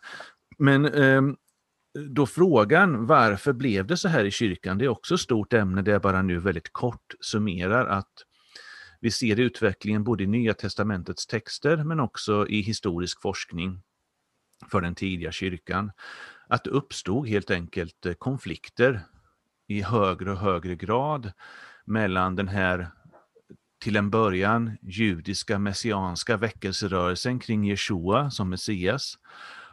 Men 0.58 0.86
eh, 0.86 1.22
då 2.10 2.26
frågan 2.26 3.06
varför 3.06 3.54
blev 3.54 3.88
det 3.88 3.98
så 3.98 4.08
här 4.08 4.26
i 4.26 4.32
kyrkan, 4.32 4.78
det 4.78 4.86
är 4.86 4.90
också 4.90 5.14
ett 5.14 5.22
stort 5.22 5.54
ämne 5.54 5.82
där 5.82 5.92
jag 5.92 6.02
bara 6.02 6.22
nu 6.22 6.40
väldigt 6.40 6.74
kort 6.74 7.14
summerar 7.22 7.86
att 7.86 8.12
vi 9.00 9.12
ser 9.12 9.40
utvecklingen 9.40 10.04
både 10.04 10.24
i 10.24 10.28
Nya 10.28 10.54
testamentets 10.54 11.28
texter 11.28 11.78
men 11.78 12.00
också 12.00 12.48
i 12.48 12.62
historisk 12.62 13.22
forskning 13.22 13.82
för 14.72 14.82
den 14.82 14.96
tidiga 14.96 15.32
kyrkan. 15.32 15.92
Att 16.48 16.64
det 16.64 16.70
uppstod 16.70 17.28
helt 17.28 17.52
enkelt 17.52 18.06
eh, 18.06 18.14
konflikter 18.14 19.02
i 19.68 19.82
högre 19.82 20.32
och 20.32 20.38
högre 20.38 20.76
grad 20.76 21.32
mellan 21.86 22.36
den 22.36 22.48
här 22.48 22.92
till 23.80 23.96
en 23.96 24.10
början 24.10 24.78
judiska 24.82 25.60
messianska 25.60 26.38
väckelserörelsen 26.38 27.40
kring 27.40 27.64
Jeshua 27.64 28.32
som 28.32 28.50
Messias 28.50 29.18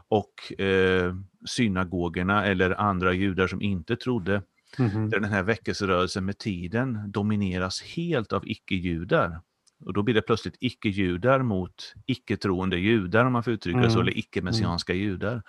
och 0.08 0.60
eh, 0.60 1.14
synagogorna 1.46 2.44
eller 2.44 2.80
andra 2.80 3.12
judar 3.12 3.46
som 3.46 3.62
inte 3.62 3.96
trodde. 3.96 4.42
Mm 4.78 4.90
-hmm. 4.90 5.10
Där 5.10 5.20
den 5.20 5.32
här 5.32 5.42
väckelserörelsen 5.42 6.24
med 6.24 6.38
tiden 6.38 7.12
domineras 7.12 7.82
helt 7.82 8.32
av 8.32 8.48
icke-judar. 8.48 9.40
Och 9.84 9.92
då 9.92 10.02
blir 10.02 10.14
det 10.14 10.22
plötsligt 10.22 10.56
icke-judar 10.60 11.42
mot 11.42 11.94
icke-troende 12.06 12.76
judar, 12.76 13.24
om 13.24 13.32
man 13.32 13.42
får 13.42 13.52
uttrycka 13.52 13.78
mm. 13.78 13.90
så, 13.90 14.00
eller 14.00 14.18
icke-messianska 14.18 14.92
mm. 14.92 15.04
judar. 15.04 15.42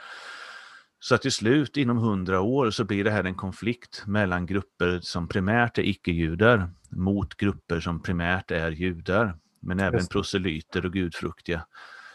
Så 1.00 1.16
att 1.16 1.22
till 1.22 1.32
slut, 1.32 1.78
inom 1.78 1.98
hundra 1.98 2.42
år, 2.42 2.72
så 2.72 2.84
blir 2.84 3.04
det 3.04 3.12
här 3.12 3.24
en 3.24 3.36
konflikt 3.36 4.04
mellan 4.06 4.46
grupper 4.46 5.00
som 5.02 5.28
primärt 5.28 5.78
är 5.78 5.84
icke-judar 5.84 6.70
mot 6.90 7.38
grupper 7.38 7.80
som 7.80 8.02
primärt 8.02 8.52
är 8.52 8.72
judar, 8.72 9.38
men 9.62 9.80
även 9.80 10.06
proselyter 10.06 10.86
och 10.86 10.94
gudfruktiga. 10.94 11.66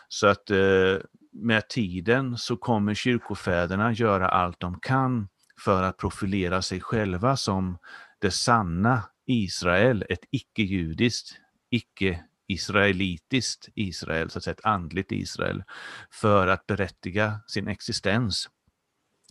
Så 0.09 0.27
att 0.27 0.51
eh, 0.51 0.97
med 1.33 1.69
tiden 1.69 2.39
så 2.39 2.57
kommer 2.57 2.95
kyrkofäderna 2.95 3.93
göra 3.93 4.29
allt 4.29 4.61
de 4.61 4.81
kan 4.81 5.29
för 5.61 5.83
att 5.83 5.97
profilera 5.97 6.63
sig 6.63 6.81
själva 6.81 7.37
som 7.37 7.79
det 8.19 8.31
sanna 8.31 9.03
Israel, 9.27 10.05
ett 10.09 10.25
icke-judiskt 10.31 11.37
icke-israelitiskt 11.71 13.69
Israel, 13.75 14.31
så 14.31 14.39
att 14.39 14.45
säga 14.45 14.55
ett 14.55 14.65
andligt 14.65 15.13
Israel, 15.13 15.63
för 16.11 16.47
att 16.47 16.67
berättiga 16.67 17.41
sin 17.47 17.69
existens 17.69 18.49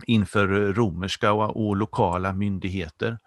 inför 0.06 0.48
romerska 0.74 1.32
och, 1.32 1.68
och 1.68 1.76
lokala 1.76 2.34
myndigheter 2.34 3.20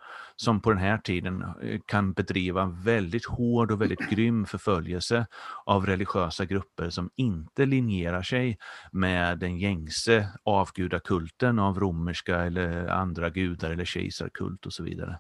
som 0.43 0.61
på 0.61 0.71
den 0.71 0.79
här 0.79 0.99
tiden 0.99 1.45
eh, 1.63 1.81
kan 1.87 2.13
bedriva 2.13 2.67
väldigt 2.67 3.25
hård 3.27 3.73
och 3.73 3.81
väldigt 3.81 4.11
grym 4.11 4.47
förföljelse 4.47 5.27
av 5.67 5.87
religiösa 5.87 6.45
grupper 6.45 6.91
som 6.91 7.11
inte 7.17 7.67
linjerar 7.67 8.23
sig 8.23 8.59
med 8.93 9.39
den 9.39 9.59
gängse 9.59 10.29
avgudakulten 10.45 11.59
av 11.59 11.81
romerska 11.81 12.39
eller 12.39 12.87
andra 12.89 13.31
gudar 13.31 13.71
eller 13.71 13.85
kejsarkult 13.85 14.67
och 14.67 14.73
så 14.73 14.83
vidare. 14.83 15.19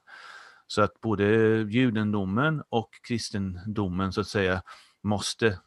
Så 0.66 0.82
att 0.82 1.00
både 1.00 1.24
judendomen 1.70 2.62
och 2.68 2.90
kristendomen 3.08 4.12
så 4.12 4.20
att 4.20 4.28
säga 4.28 4.62
måste 5.02 5.58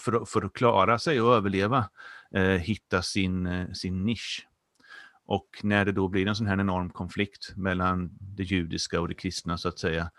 för, 0.00 0.24
för 0.24 0.42
att 0.42 0.52
klara 0.52 0.98
sig 0.98 1.20
och 1.20 1.34
överleva 1.34 1.88
eh, 2.34 2.42
hitta 2.42 3.02
sin, 3.02 3.46
eh, 3.46 3.72
sin 3.72 4.04
nisch. 4.04 4.46
Och 5.26 5.46
när 5.62 5.84
det 5.84 5.92
då 5.92 6.08
blir 6.08 6.28
en 6.28 6.36
sån 6.36 6.46
här 6.46 6.60
enorm 6.60 6.90
konflikt 6.90 7.52
mellan 7.56 8.10
det 8.20 8.42
judiska 8.42 9.00
och 9.00 9.08
det 9.08 9.14
kristna 9.14 9.58
så 9.58 9.68
att 9.68 9.78
säga, 9.78 10.10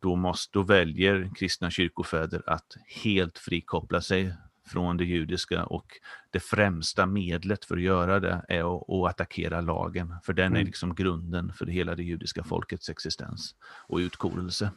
då, 0.00 0.16
måste, 0.16 0.58
då 0.58 0.62
väljer 0.62 1.30
kristna 1.34 1.70
kyrkofäder 1.70 2.42
att 2.46 2.76
helt 3.04 3.38
frikoppla 3.38 4.00
sig 4.00 4.34
från 4.66 4.96
det 4.96 5.04
judiska 5.04 5.64
och 5.64 5.86
det 6.30 6.40
främsta 6.40 7.06
medlet 7.06 7.64
för 7.64 7.76
att 7.76 7.82
göra 7.82 8.20
det 8.20 8.44
är 8.48 8.76
att, 8.76 8.90
att 8.90 9.10
attackera 9.10 9.60
lagen, 9.60 10.14
för 10.22 10.32
den 10.32 10.52
är 10.52 10.56
mm. 10.56 10.66
liksom 10.66 10.94
grunden 10.94 11.52
för 11.52 11.66
hela 11.66 11.94
det 11.94 12.02
judiska 12.02 12.44
folkets 12.44 12.88
existens 12.88 13.54
och 13.88 13.98
utkorelse. 13.98 14.70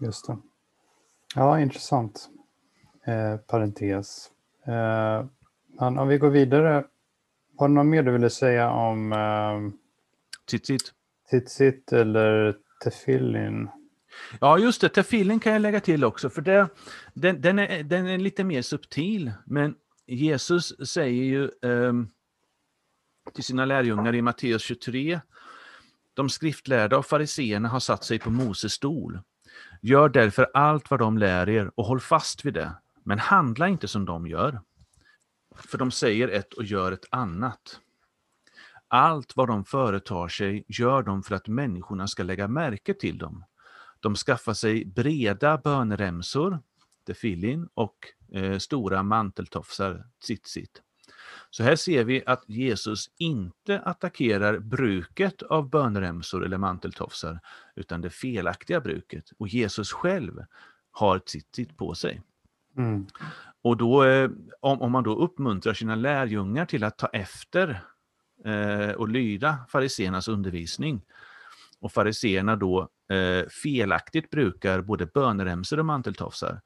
Just 0.00 0.26
det. 0.26 0.38
Ja, 1.34 1.60
intressant. 1.60 2.28
Eh, 3.04 3.36
parentes. 3.36 4.30
Eh, 4.66 5.26
men 5.80 5.98
om 5.98 6.08
vi 6.08 6.18
går 6.18 6.30
vidare, 6.30 6.84
var 7.56 7.68
det 7.68 7.74
något 7.74 7.86
mer 7.86 8.02
du 8.02 8.12
ville 8.12 8.30
säga 8.30 8.70
om 8.70 9.12
eh, 9.12 9.80
Tzitzit? 10.50 10.92
Tzitzit 11.30 11.92
eller 11.92 12.56
Tefillin? 12.84 13.68
Ja, 14.40 14.58
just 14.58 14.80
det. 14.80 14.88
Tefillin 14.88 15.40
kan 15.40 15.52
jag 15.52 15.62
lägga 15.62 15.80
till 15.80 16.04
också, 16.04 16.30
för 16.30 16.42
det, 16.42 16.68
den, 17.14 17.40
den, 17.40 17.58
är, 17.58 17.82
den 17.82 18.06
är 18.06 18.18
lite 18.18 18.44
mer 18.44 18.62
subtil. 18.62 19.32
Men 19.46 19.74
Jesus 20.06 20.88
säger 20.88 21.24
ju 21.24 21.50
um, 21.62 22.10
till 23.34 23.44
sina 23.44 23.64
lärjungar 23.64 24.14
i 24.14 24.22
Matteus 24.22 24.62
23, 24.62 25.20
de 26.14 26.28
skriftlärda 26.28 26.98
och 26.98 27.06
fariseerna 27.06 27.68
har 27.68 27.80
satt 27.80 28.04
sig 28.04 28.18
på 28.18 28.30
Moses 28.30 28.72
stol. 28.72 29.20
Gör 29.80 30.08
därför 30.08 30.50
allt 30.54 30.90
vad 30.90 31.00
de 31.00 31.18
lär 31.18 31.48
er 31.48 31.70
och 31.74 31.84
håll 31.84 32.00
fast 32.00 32.44
vid 32.44 32.54
det, 32.54 32.72
men 33.02 33.18
handla 33.18 33.68
inte 33.68 33.88
som 33.88 34.04
de 34.04 34.26
gör. 34.26 34.60
För 35.54 35.78
de 35.78 35.90
säger 35.90 36.28
ett 36.28 36.54
och 36.54 36.64
gör 36.64 36.92
ett 36.92 37.06
annat. 37.10 37.80
Allt 38.88 39.36
vad 39.36 39.48
de 39.48 39.64
företar 39.64 40.28
sig 40.28 40.64
gör 40.68 41.02
de 41.02 41.22
för 41.22 41.34
att 41.34 41.48
människorna 41.48 42.08
ska 42.08 42.22
lägga 42.22 42.48
märke 42.48 42.94
till 42.94 43.18
dem. 43.18 43.44
De 44.00 44.14
skaffar 44.14 44.54
sig 44.54 44.84
breda 44.84 45.58
bönremsor, 45.58 46.58
tefillin, 47.06 47.68
och 47.74 47.96
eh, 48.32 48.58
stora 48.58 49.02
manteltofsar, 49.02 50.06
tzitzit. 50.24 50.82
Så 51.50 51.62
här 51.62 51.76
ser 51.76 52.04
vi 52.04 52.22
att 52.26 52.44
Jesus 52.48 53.10
inte 53.18 53.80
attackerar 53.80 54.58
bruket 54.58 55.42
av 55.42 55.70
bönremsor 55.70 56.44
eller 56.44 56.58
manteltofsar, 56.58 57.40
utan 57.76 58.00
det 58.00 58.10
felaktiga 58.10 58.80
bruket. 58.80 59.24
Och 59.38 59.48
Jesus 59.48 59.92
själv 59.92 60.44
har 60.90 61.18
tzitzit 61.18 61.76
på 61.76 61.94
sig. 61.94 62.22
Mm. 62.76 63.06
Och 63.62 63.76
då, 63.76 64.04
eh, 64.04 64.30
om, 64.60 64.82
om, 64.82 64.92
man 64.92 65.04
då 65.04 65.16
uppmuntrar 65.16 65.74
sina 65.74 65.94
lärjungar 65.94 66.66
till 66.66 66.84
att 66.84 66.98
ta 66.98 67.06
efter 67.06 67.80
eh, 68.44 68.90
och 68.90 69.08
lyda 69.08 69.58
fariséernas 69.68 70.28
undervisning, 70.28 71.02
och 71.80 71.92
fariseerna 71.92 72.56
då 72.56 72.88
eh, 73.08 73.48
felaktigt 73.48 74.30
brukar 74.30 74.80
både 74.80 75.06
böneremsor 75.06 75.78
och 75.78 75.86
manteltofsar, 75.86 76.60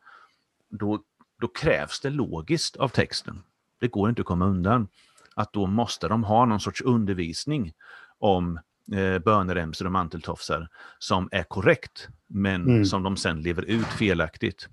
då, 0.68 1.02
då 1.40 1.48
krävs 1.48 2.00
det 2.00 2.10
logiskt 2.10 2.76
av 2.76 2.88
texten. 2.88 3.42
Det 3.80 3.88
går 3.88 4.08
inte 4.08 4.22
att 4.22 4.26
komma 4.26 4.46
undan 4.46 4.88
att 5.34 5.52
då 5.52 5.66
måste 5.66 6.08
de 6.08 6.24
ha 6.24 6.44
någon 6.44 6.60
sorts 6.60 6.82
undervisning 6.82 7.72
om 8.18 8.60
eh, 8.92 9.18
böneremsor 9.18 9.86
och 9.86 9.92
manteltofsar 9.92 10.68
som 10.98 11.28
är 11.32 11.42
korrekt, 11.42 12.08
men 12.26 12.62
mm. 12.62 12.84
som 12.84 13.02
de 13.02 13.16
sen 13.16 13.42
lever 13.42 13.62
ut 13.62 13.86
felaktigt. 13.86 14.68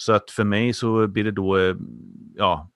Så 0.00 0.12
att 0.12 0.30
för 0.30 0.44
mig 0.44 0.72
så 0.72 1.06
blir 1.06 1.24
det 1.24 1.30
då, 1.30 1.56
eh, 1.58 1.76
ja, 2.34 2.70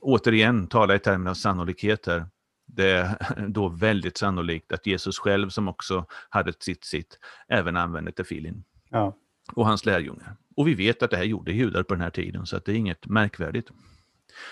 återigen 0.00 0.66
tala 0.66 0.94
i 0.94 0.98
termer 0.98 1.30
av 1.30 1.34
sannolikhet 1.34 2.06
här 2.06 2.26
det 2.66 2.90
är 2.90 3.16
då 3.48 3.68
väldigt 3.68 4.16
sannolikt 4.16 4.72
att 4.72 4.86
Jesus 4.86 5.18
själv, 5.18 5.48
som 5.48 5.68
också 5.68 6.06
hade 6.28 6.52
sitt 6.58 6.84
sitt, 6.84 7.18
även 7.48 7.76
använde 7.76 8.12
tefillin. 8.12 8.64
Ja. 8.90 9.16
Och 9.54 9.66
hans 9.66 9.86
lärjungar. 9.86 10.36
Och 10.56 10.68
vi 10.68 10.74
vet 10.74 11.02
att 11.02 11.10
det 11.10 11.16
här 11.16 11.24
gjorde 11.24 11.52
judar 11.52 11.82
på 11.82 11.94
den 11.94 12.02
här 12.02 12.10
tiden, 12.10 12.46
så 12.46 12.56
att 12.56 12.64
det 12.64 12.72
är 12.72 12.76
inget 12.76 13.06
märkvärdigt. 13.06 13.70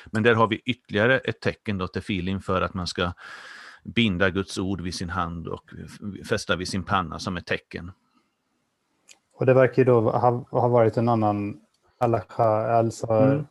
Men 0.07 0.23
där 0.23 0.35
har 0.35 0.47
vi 0.47 0.63
ytterligare 0.65 1.19
ett 1.19 1.41
tecken 1.41 1.79
då, 1.79 1.87
tefillin 1.87 2.41
för 2.41 2.63
att 2.63 2.75
man 2.75 2.87
ska 2.87 3.13
binda 3.85 4.31
Guds 4.31 4.59
ord 4.59 4.81
vid 4.81 4.95
sin 4.95 5.11
hand 5.11 5.49
och 5.49 5.71
fästa 6.29 6.57
vid 6.57 6.69
sin 6.69 6.85
panna 6.85 7.19
som 7.19 7.37
ett 7.37 7.47
tecken. 7.47 7.93
Och 9.35 9.47
det 9.47 9.55
verkar 9.55 9.83
ju 9.83 9.85
då 9.85 10.01
ha, 10.01 10.47
ha 10.51 10.69
varit 10.69 10.97
en 10.97 11.09
annan 11.09 11.61
halakha, 12.01 12.73
alltså 12.73 13.07
mm. 13.07 13.47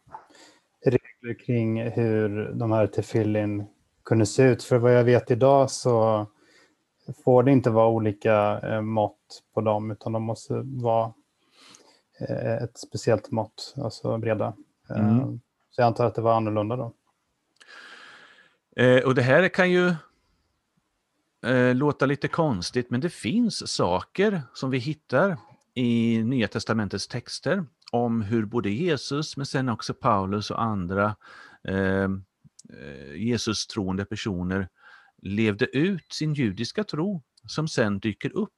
regler 0.86 1.46
kring 1.46 1.92
hur 1.92 2.52
de 2.54 2.72
här 2.72 2.88
tefillin 2.88 3.66
kunde 4.06 4.26
se 4.26 4.44
ut. 4.44 4.64
För 4.64 4.78
vad 4.78 4.94
jag 4.94 5.04
vet 5.04 5.32
idag 5.32 5.72
så 5.72 6.28
får 7.24 7.44
det 7.44 7.52
inte 7.52 7.70
vara 7.70 7.88
olika 7.88 8.60
eh, 8.64 8.82
mått 8.82 9.44
på 9.54 9.62
dem, 9.62 9.92
utan 9.92 10.12
de 10.12 10.24
måste 10.24 10.62
vara 10.64 11.14
eh, 12.30 12.64
ett 12.64 12.78
speciellt 12.78 13.32
mått, 13.32 13.76
alltså 13.78 14.18
breda. 14.18 14.54
Eh, 14.90 15.10
mm. 15.10 15.40
Så 15.70 15.82
jag 15.82 15.88
antar 15.88 16.06
att 16.06 16.16
det 16.16 16.22
var 16.22 16.34
annorlunda 16.34 16.76
då. 16.76 16.94
Eh, 18.76 19.04
och 19.04 19.16
det 19.16 19.22
här 19.22 19.48
kan 19.50 19.72
ju 19.72 19.94
eh, 21.46 21.76
låta 21.76 22.06
lite 22.06 22.28
konstigt, 22.28 22.90
men 22.90 23.02
det 23.02 23.10
finns 23.10 23.72
saker 23.72 24.42
som 24.54 24.70
vi 24.70 24.78
hittar 24.78 25.38
i 25.74 26.24
Nya 26.24 26.48
Testamentets 26.48 27.08
texter 27.08 27.66
om 27.92 28.22
hur 28.22 28.46
både 28.46 28.70
Jesus, 28.70 29.38
men 29.38 29.46
sen 29.46 29.70
också 29.70 29.94
Paulus 29.94 30.52
och 30.52 30.62
andra 30.62 31.16
eh, 31.68 32.04
eh 32.04 33.16
Jesus 33.16 33.68
troende 33.68 34.06
personer 34.06 34.70
levde 35.22 35.78
ut 35.78 36.14
sin 36.14 36.34
judiska 36.34 36.84
tro 36.84 37.24
som 37.48 37.68
sen 37.68 38.00
dyker 38.00 38.36
upp 38.36 38.54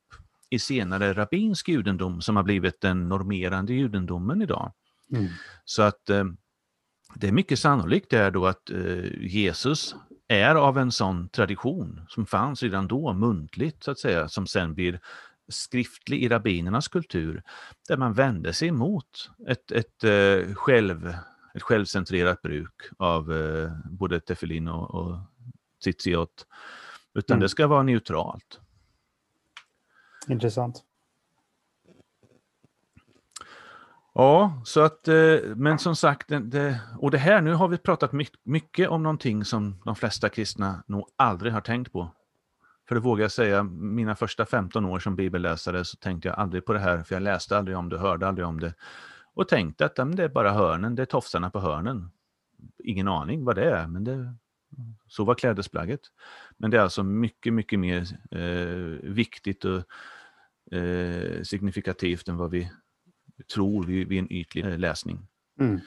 i 0.50 0.60
senare 0.60 1.13
rabbinsk 1.13 1.70
judendom 1.70 2.22
som 2.22 2.36
har 2.36 2.44
blivit 2.44 2.82
den 2.82 3.10
normerande 3.10 3.74
judendomen 3.74 4.41
idag. 4.41 4.74
Mm. 5.13 5.28
Så 5.65 5.82
att 5.82 6.10
eh, 6.10 6.26
det 7.15 7.28
är 7.28 7.32
mycket 7.32 7.60
sannolikt 7.60 8.10
där 8.10 8.32
då 8.32 8.48
att 8.48 8.70
eh, 8.70 9.22
Jesus 9.22 9.96
är 10.28 10.56
av 10.56 10.78
en 10.78 10.91
sån 10.91 11.30
tradition 11.30 12.02
som 12.08 12.26
fanns 12.26 12.63
redan 12.63 12.88
då, 12.88 13.13
muntligt 13.13 13.84
så 13.84 13.91
att 13.91 14.00
säga, 14.00 14.28
som 14.28 14.48
sen 14.48 14.74
blir 14.74 15.00
skriftlig 15.52 16.24
i 16.24 16.30
rabbinernas 16.30 16.88
kultur, 16.88 17.44
där 17.88 17.98
man 17.98 18.14
vände 18.14 18.54
sig 18.54 18.68
emot 18.68 19.30
ett, 19.48 19.72
ett, 19.72 20.04
eh, 20.04 20.54
själv, 20.54 21.16
ett 21.54 21.62
självcentrerat 21.62 22.42
bruk 22.42 22.82
av 22.98 23.34
eh, 23.34 23.72
både 23.86 24.20
tefillin 24.20 24.68
och, 24.68 24.96
och 24.96 25.18
tzitziot, 25.84 26.48
utan 27.14 27.36
mm. 27.36 27.42
det 27.42 27.50
ska 27.50 27.68
vara 27.68 27.84
neutralt. 27.84 28.60
Intressant. 30.28 30.84
Ja, 34.14 34.62
så 34.66 34.82
att, 34.82 35.08
eh, 35.08 35.40
men 35.56 35.80
som 35.80 35.96
sagt, 35.96 36.28
det, 36.28 36.80
och 37.00 37.12
det 37.12 37.18
här, 37.18 37.42
nu 37.42 37.54
har 37.54 37.68
vi 37.68 37.78
pratat 37.78 38.12
mycket 38.44 38.90
om 38.90 39.04
någonting 39.04 39.46
som 39.46 39.82
de 39.86 39.96
flesta 39.96 40.30
kristna 40.30 40.84
nog 40.88 41.08
aldrig 41.16 41.54
har 41.54 41.62
tänkt 41.62 41.92
på. 41.92 42.12
För 42.88 42.96
det 42.96 43.02
vågar 43.02 43.24
jag 43.24 43.32
säga, 43.32 43.63
mina 43.63 44.15
första 44.15 44.46
15 44.46 44.86
år 44.86 45.00
som 45.00 45.15
bibelläsare 45.15 45.86
så 45.86 45.98
tänkte 45.98 46.28
jag 46.28 46.39
aldrig 46.39 46.65
på 46.65 46.74
det 46.74 46.80
här, 46.80 47.04
för 47.04 47.15
jag 47.15 47.24
läste 47.24 47.58
aldrig 47.58 47.78
om 47.78 47.89
det, 47.89 47.98
hörde 47.98 48.28
aldrig 48.28 48.48
om 48.48 48.60
det. 48.60 48.74
Och 49.34 49.48
tänkte 49.48 49.86
att 49.86 49.96
det 49.96 50.24
är 50.24 50.30
bara 50.30 50.52
hörnen, 50.52 50.96
det 50.96 51.02
är 51.02 51.06
tofsarna 51.06 51.50
på 51.50 51.60
hörnen. 51.60 52.12
Ingen 52.84 53.08
aning 53.08 53.46
vad 53.46 53.56
det 53.56 53.72
är, 53.72 53.88
men 53.88 54.04
det, 54.04 54.36
så 55.08 55.24
var 55.24 55.36
klädesplagget. 55.36 56.02
Men 56.58 56.72
det 56.72 56.78
är 56.78 56.82
alltså 56.82 57.04
mycket, 57.04 57.54
mycket 57.54 57.80
mer 57.80 58.08
eh, 58.32 59.12
viktigt 59.12 59.65
och 59.65 59.84
eh, 60.78 61.41
signifikativt 61.44 62.28
än 62.28 62.38
vad 62.38 62.52
vi 62.52 62.72
tror 63.54 63.84
vid, 63.84 64.08
vid 64.08 64.20
en 64.20 64.32
ytlig 64.32 64.65
eh, 64.65 64.78
läsning. 64.78 65.28
Mm. 65.60 65.80